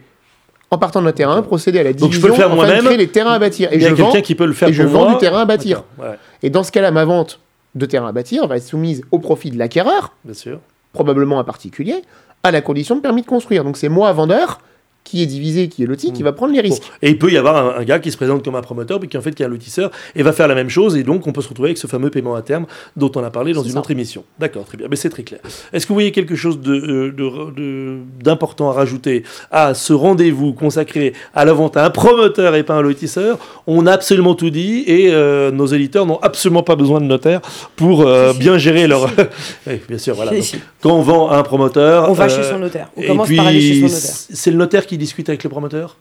en 0.72 0.78
partant 0.78 1.02
d'un 1.02 1.12
terrain, 1.12 1.40
procéder 1.42 1.78
à 1.78 1.84
la 1.84 1.92
Donc, 1.92 2.10
je 2.12 2.18
division, 2.18 2.22
peux 2.22 2.28
le 2.28 2.34
faire 2.34 2.46
afin 2.46 2.54
de 2.56 2.60
moi-même. 2.66 2.84
créer 2.84 2.96
les 2.96 3.06
terrains 3.08 3.32
à 3.34 3.38
bâtir. 3.38 3.72
Et 3.72 3.76
Il 3.76 3.82
y 3.82 3.86
a 3.86 3.90
je 3.90 3.94
vends, 3.94 4.06
quelqu'un 4.10 4.26
qui 4.26 4.34
peut 4.34 4.46
le 4.46 4.52
faire 4.54 4.68
et 4.68 4.72
je 4.72 4.82
pour 4.82 4.92
vends 4.92 5.04
moi. 5.04 5.12
du 5.12 5.18
terrain 5.18 5.42
à 5.42 5.44
bâtir. 5.44 5.84
Ouais, 5.98 6.06
Et 6.42 6.50
dans 6.50 6.64
ce 6.64 6.72
cas-là, 6.72 6.90
ma 6.90 7.04
vente 7.04 7.38
de 7.74 7.86
terrain 7.86 8.08
à 8.08 8.12
bâtir 8.12 8.46
va 8.46 8.56
être 8.56 8.64
soumise 8.64 9.02
au 9.10 9.18
profit 9.18 9.50
de 9.50 9.58
l'acquéreur, 9.58 10.14
bien 10.24 10.34
sûr. 10.34 10.60
probablement 10.92 11.38
un 11.38 11.44
particulier, 11.44 12.02
à 12.42 12.50
la 12.50 12.60
condition 12.60 12.96
de 12.96 13.00
permis 13.00 13.22
de 13.22 13.26
construire. 13.26 13.64
Donc, 13.64 13.76
c'est 13.76 13.88
moi, 13.88 14.12
vendeur, 14.12 14.60
qui 15.10 15.22
est 15.22 15.26
divisé, 15.26 15.68
qui 15.68 15.82
est 15.82 15.86
loti, 15.86 16.12
qui 16.12 16.22
va 16.22 16.32
prendre 16.32 16.54
les 16.54 16.60
risques. 16.60 16.84
Et 17.02 17.10
il 17.10 17.18
peut 17.18 17.32
y 17.32 17.36
avoir 17.36 17.78
un, 17.78 17.82
gars 17.82 17.98
qui 17.98 18.12
se 18.12 18.16
présente 18.16 18.44
comme 18.44 18.54
un 18.54 18.60
promoteur, 18.60 19.00
mais 19.00 19.08
qui 19.08 19.18
en 19.18 19.20
fait 19.20 19.32
qui 19.32 19.42
est 19.42 19.46
un 19.46 19.48
lotisseur, 19.48 19.90
et 20.14 20.22
va 20.22 20.32
faire 20.32 20.46
la 20.46 20.54
même 20.54 20.68
chose, 20.68 20.96
et 20.96 21.02
donc 21.02 21.26
on 21.26 21.32
peut 21.32 21.42
se 21.42 21.48
retrouver 21.48 21.70
avec 21.70 21.78
ce 21.78 21.88
fameux 21.88 22.10
paiement 22.10 22.36
à 22.36 22.42
terme 22.42 22.66
dont 22.96 23.10
on 23.16 23.24
a 23.24 23.30
parlé 23.30 23.52
dans 23.52 23.64
une 23.64 23.76
autre 23.76 23.90
émission. 23.90 24.22
D'accord, 24.38 24.64
très 24.64 24.78
bien, 24.78 24.86
mais 24.88 24.94
c'est 24.94 25.10
très 25.10 25.24
clair. 25.24 25.40
Est-ce 25.72 25.84
que 25.84 25.88
vous 25.88 25.96
voyez 25.96 26.12
quelque 26.12 26.36
chose 26.36 26.60
euh, 26.64 27.98
d'important 28.22 28.68
de, 28.68 28.70
à 28.70 28.76
rajouter 28.76 29.24
à 29.50 29.74
ce 29.74 29.92
rendez-vous 29.92 30.52
consacré 30.52 31.12
à 31.34 31.44
la 31.44 31.52
vente 31.54 31.76
à 31.76 31.84
un 31.84 31.90
promoteur 31.90 32.54
et 32.54 32.62
pas 32.62 32.74
un 32.74 32.82
lotisseur? 32.82 33.38
On 33.66 33.86
a 33.88 33.92
absolument 33.92 34.36
tout 34.36 34.50
dit, 34.50 34.84
et 34.86 35.08
euh, 35.10 35.50
nos 35.50 35.66
éditeurs 35.66 36.06
n'ont 36.06 36.20
absolument 36.20 36.62
pas 36.62 36.76
besoin 36.76 37.00
de 37.00 37.06
notaire 37.06 37.40
pour 37.74 38.02
euh, 38.02 38.32
bien 38.32 38.58
gérer 38.58 38.86
leur... 38.86 39.10
oui, 39.66 39.80
bien 39.88 39.98
sûr, 39.98 40.14
voilà. 40.14 40.30
quand 40.80 40.92
on 40.92 41.02
vend 41.02 41.30
à 41.30 41.38
un 41.38 41.42
promoteur... 41.42 42.08
On 42.08 42.12
va 42.12 42.28
chez 42.28 42.44
son 42.44 42.60
notaire. 42.60 42.90
On 42.96 43.02
commence 43.02 43.34
par 43.34 43.46
aller 43.48 43.60
chez 43.60 43.74
son 43.74 43.86
notaire. 43.86 44.00
C'est 44.32 44.50
le 44.52 44.56
notaire 44.56 44.86
qui 44.86 44.99
discute 45.00 45.28
avec 45.28 45.42
le 45.42 45.50
promoteur? 45.50 45.96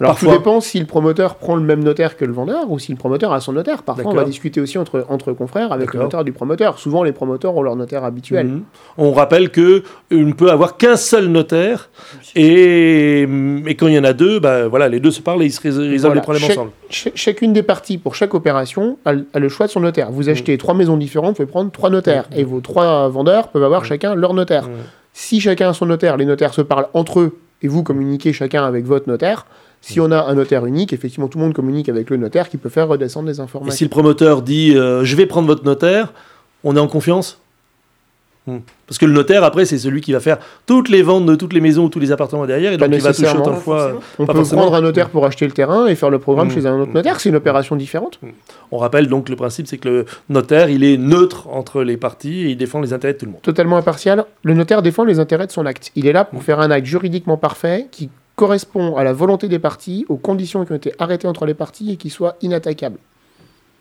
Alors, 0.00 0.18
tout 0.18 0.30
dépend 0.30 0.60
si 0.60 0.78
le 0.80 0.86
promoteur 0.86 1.36
prend 1.36 1.54
le 1.54 1.62
même 1.62 1.84
notaire 1.84 2.16
que 2.16 2.24
le 2.24 2.32
vendeur 2.32 2.70
ou 2.70 2.78
si 2.78 2.92
le 2.92 2.98
promoteur 2.98 3.32
a 3.32 3.40
son 3.40 3.52
notaire. 3.52 3.82
Parfois, 3.82 4.12
on 4.12 4.14
va 4.14 4.24
discuter 4.24 4.60
aussi 4.60 4.78
entre, 4.78 5.06
entre 5.08 5.32
confrères 5.32 5.72
avec 5.72 5.92
le 5.92 6.00
notaire 6.00 6.24
du 6.24 6.32
promoteur. 6.32 6.78
Souvent, 6.78 7.02
les 7.02 7.12
promoteurs 7.12 7.56
ont 7.56 7.62
leur 7.62 7.76
notaire 7.76 8.04
habituel. 8.04 8.46
Mhm. 8.46 8.62
On 8.98 9.12
rappelle 9.12 9.50
qu'il 9.50 9.82
ne 10.10 10.32
peut 10.32 10.50
avoir 10.50 10.76
qu'un 10.76 10.96
seul 10.96 11.26
notaire 11.26 11.90
et, 12.34 13.22
et, 13.22 13.74
quand 13.74 13.88
il 13.88 13.94
y 13.94 13.98
en 13.98 14.04
a 14.04 14.12
deux, 14.12 14.40
bah, 14.40 14.66
voilà, 14.66 14.88
les 14.88 15.00
deux 15.00 15.10
se 15.10 15.20
parlent 15.20 15.42
et 15.42 15.46
ils 15.46 15.52
se 15.52 15.60
résolvent 15.60 16.14
les 16.14 16.20
problèmes 16.20 16.44
ensemble. 16.44 16.70
chacune 16.88 17.52
des 17.52 17.62
parties, 17.62 17.98
pour 17.98 18.14
chaque 18.14 18.34
opération, 18.34 18.98
a, 19.04 19.12
le 19.12 19.48
choix 19.48 19.66
de 19.66 19.72
son 19.72 19.80
notaire. 19.80 20.10
Vous 20.10 20.28
achetez 20.28 20.52
mhm. 20.52 20.58
trois 20.58 20.74
maisons 20.74 20.96
différentes, 20.96 21.30
vous 21.30 21.44
pouvez 21.44 21.46
prendre 21.46 21.70
trois 21.70 21.90
notaires. 21.90 22.28
Mhm. 22.32 22.38
Et 22.38 22.44
vos 22.44 22.60
trois 22.60 23.08
vendeurs 23.08 23.48
peuvent 23.48 23.64
avoir 23.64 23.84
chacun 23.84 24.14
leur 24.14 24.34
notaire. 24.34 24.68
Si 25.12 25.40
chacun 25.40 25.70
a 25.70 25.72
son 25.72 25.86
notaire, 25.86 26.16
les 26.16 26.26
notaires 26.26 26.52
se 26.52 26.60
parlent 26.60 26.88
entre 26.92 27.20
eux 27.20 27.38
et 27.62 27.68
vous 27.68 27.82
communiquez 27.82 28.32
chacun 28.32 28.64
avec 28.64 28.84
votre 28.84 29.08
notaire, 29.08 29.46
si 29.80 30.00
on 30.00 30.10
a 30.10 30.24
un 30.24 30.34
notaire 30.34 30.66
unique, 30.66 30.92
effectivement, 30.92 31.28
tout 31.28 31.38
le 31.38 31.44
monde 31.44 31.54
communique 31.54 31.88
avec 31.88 32.10
le 32.10 32.16
notaire 32.16 32.48
qui 32.48 32.56
peut 32.56 32.68
faire 32.68 32.88
redescendre 32.88 33.28
les 33.28 33.40
informations. 33.40 33.72
Et 33.72 33.76
si 33.76 33.84
le 33.84 33.90
promoteur 33.90 34.42
dit 34.42 34.74
euh, 34.74 35.04
je 35.04 35.16
vais 35.16 35.26
prendre 35.26 35.46
votre 35.46 35.64
notaire, 35.64 36.12
on 36.64 36.76
est 36.76 36.80
en 36.80 36.88
confiance? 36.88 37.40
Hmm. 38.46 38.58
Parce 38.86 38.98
que 38.98 39.06
le 39.06 39.12
notaire, 39.12 39.42
après, 39.44 39.64
c'est 39.64 39.78
celui 39.78 40.00
qui 40.00 40.12
va 40.12 40.20
faire 40.20 40.38
toutes 40.66 40.88
les 40.88 41.02
ventes 41.02 41.26
de 41.26 41.34
toutes 41.34 41.52
les 41.52 41.60
maisons 41.60 41.84
ou 41.84 41.88
tous 41.88 41.98
les 41.98 42.12
appartements 42.12 42.46
derrière, 42.46 42.72
et 42.72 42.76
donc 42.76 42.88
il 42.92 43.00
va 43.00 43.12
toucher 43.12 43.36
autant 43.36 43.52
de 43.52 43.56
fois. 43.56 43.92
On 44.18 44.26
peut 44.26 44.42
prendre 44.42 44.74
un 44.74 44.80
notaire 44.80 45.10
pour 45.10 45.26
acheter 45.26 45.46
le 45.46 45.52
terrain 45.52 45.86
et 45.86 45.94
faire 45.94 46.10
le 46.10 46.18
programme 46.18 46.48
hmm. 46.48 46.52
chez 46.52 46.66
un 46.66 46.80
autre 46.80 46.92
notaire, 46.92 47.20
c'est 47.20 47.28
une 47.28 47.36
opération 47.36 47.76
différente. 47.76 48.18
Hmm. 48.22 48.28
On 48.72 48.78
rappelle 48.78 49.08
donc 49.08 49.28
le 49.28 49.36
principe, 49.36 49.66
c'est 49.66 49.78
que 49.78 49.88
le 49.88 50.06
notaire, 50.28 50.70
il 50.70 50.84
est 50.84 50.96
neutre 50.96 51.48
entre 51.48 51.82
les 51.82 51.96
parties 51.96 52.46
et 52.46 52.50
il 52.50 52.56
défend 52.56 52.80
les 52.80 52.92
intérêts 52.92 53.14
de 53.14 53.18
tout 53.18 53.26
le 53.26 53.32
monde. 53.32 53.42
Totalement 53.42 53.76
impartial, 53.76 54.24
le 54.42 54.54
notaire 54.54 54.82
défend 54.82 55.04
les 55.04 55.18
intérêts 55.18 55.46
de 55.46 55.52
son 55.52 55.66
acte. 55.66 55.92
Il 55.96 56.06
est 56.06 56.12
là 56.12 56.24
pour 56.24 56.42
faire 56.42 56.60
un 56.60 56.70
acte 56.70 56.86
juridiquement 56.86 57.36
parfait 57.36 57.86
qui 57.90 58.10
correspond 58.36 58.96
à 58.96 59.02
la 59.02 59.12
volonté 59.12 59.48
des 59.48 59.58
parties, 59.58 60.04
aux 60.08 60.16
conditions 60.16 60.64
qui 60.64 60.72
ont 60.72 60.76
été 60.76 60.92
arrêtées 60.98 61.26
entre 61.26 61.46
les 61.46 61.54
parties 61.54 61.92
et 61.92 61.96
qui 61.96 62.10
soient 62.10 62.36
inattaquables. 62.42 62.98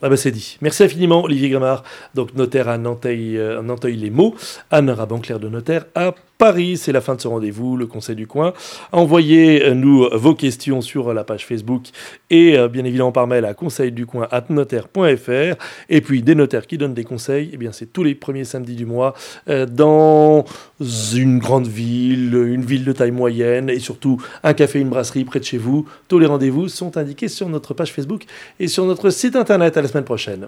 Ah 0.06 0.10
ben 0.10 0.18
c'est 0.18 0.30
dit. 0.30 0.60
Merci 0.62 0.84
infiniment 0.84 1.24
Olivier 1.24 1.50
Gramard, 1.50 1.84
donc 2.14 2.36
notaire 2.36 2.70
à 2.70 2.78
Nanteuil, 2.78 3.40
les 3.88 4.12
mots, 4.12 4.36
Anne 4.70 4.92
Rabanclair 4.92 5.40
de 5.40 5.50
notaire 5.50 5.88
à 5.96 6.14
Paris. 6.38 6.78
C'est 6.78 6.92
la 6.92 7.02
fin 7.02 7.16
de 7.16 7.22
ce 7.22 7.28
rendez-vous, 7.28 7.78
le 7.78 7.88
Conseil 7.88 8.16
du 8.16 8.28
Coin. 8.28 8.54
Envoyez-nous 8.92 10.10
vos 10.14 10.36
questions 10.36 10.82
sur 10.82 11.14
la 11.14 11.24
page 11.24 11.46
Facebook 11.46 11.84
et 12.30 12.58
euh, 12.58 12.68
bien 12.68 12.86
évidemment 12.86 13.12
par 13.12 13.28
mail 13.28 13.46
à 13.46 13.54
conseilducoin.notaire.fr. 13.54 15.56
Et 15.90 16.02
puis 16.02 16.22
des 16.22 16.36
notaires 16.36 16.68
qui 16.68 16.78
donnent 16.78 16.94
des 16.94 17.04
conseils, 17.04 17.50
eh 17.54 17.58
bien 17.58 17.72
c'est 17.72 17.92
tous 17.92 18.04
les 18.04 18.16
premiers 18.16 18.44
samedis 18.44 18.76
du 18.76 18.86
mois 18.86 19.14
euh, 19.50 19.66
dans 19.66 20.46
une 21.14 21.40
grande 21.40 21.68
ville, 21.68 22.34
une 22.34 22.66
ville 22.66 22.86
de 22.86 22.92
taille 22.92 23.12
moyenne 23.12 23.70
et 23.70 23.80
surtout 23.80 24.22
un 24.44 24.54
café, 24.54 24.80
une 24.80 24.90
brasserie 24.90 25.26
près 25.26 25.40
de 25.40 25.46
chez 25.46 25.58
vous. 25.58 25.86
Tous 26.08 26.20
les 26.20 26.28
rendez-vous 26.28 26.68
sont 26.68 26.98
indiqués 26.98 27.28
sur 27.28 27.50
notre 27.50 27.74
page 27.74 27.92
Facebook 27.92 28.26
et 28.60 28.68
sur 28.68 28.86
notre 28.86 29.10
site 29.10 29.36
internet. 29.36 29.78
À 29.78 29.82
la 29.82 29.88
semaine 29.88 30.04
prochaine. 30.04 30.48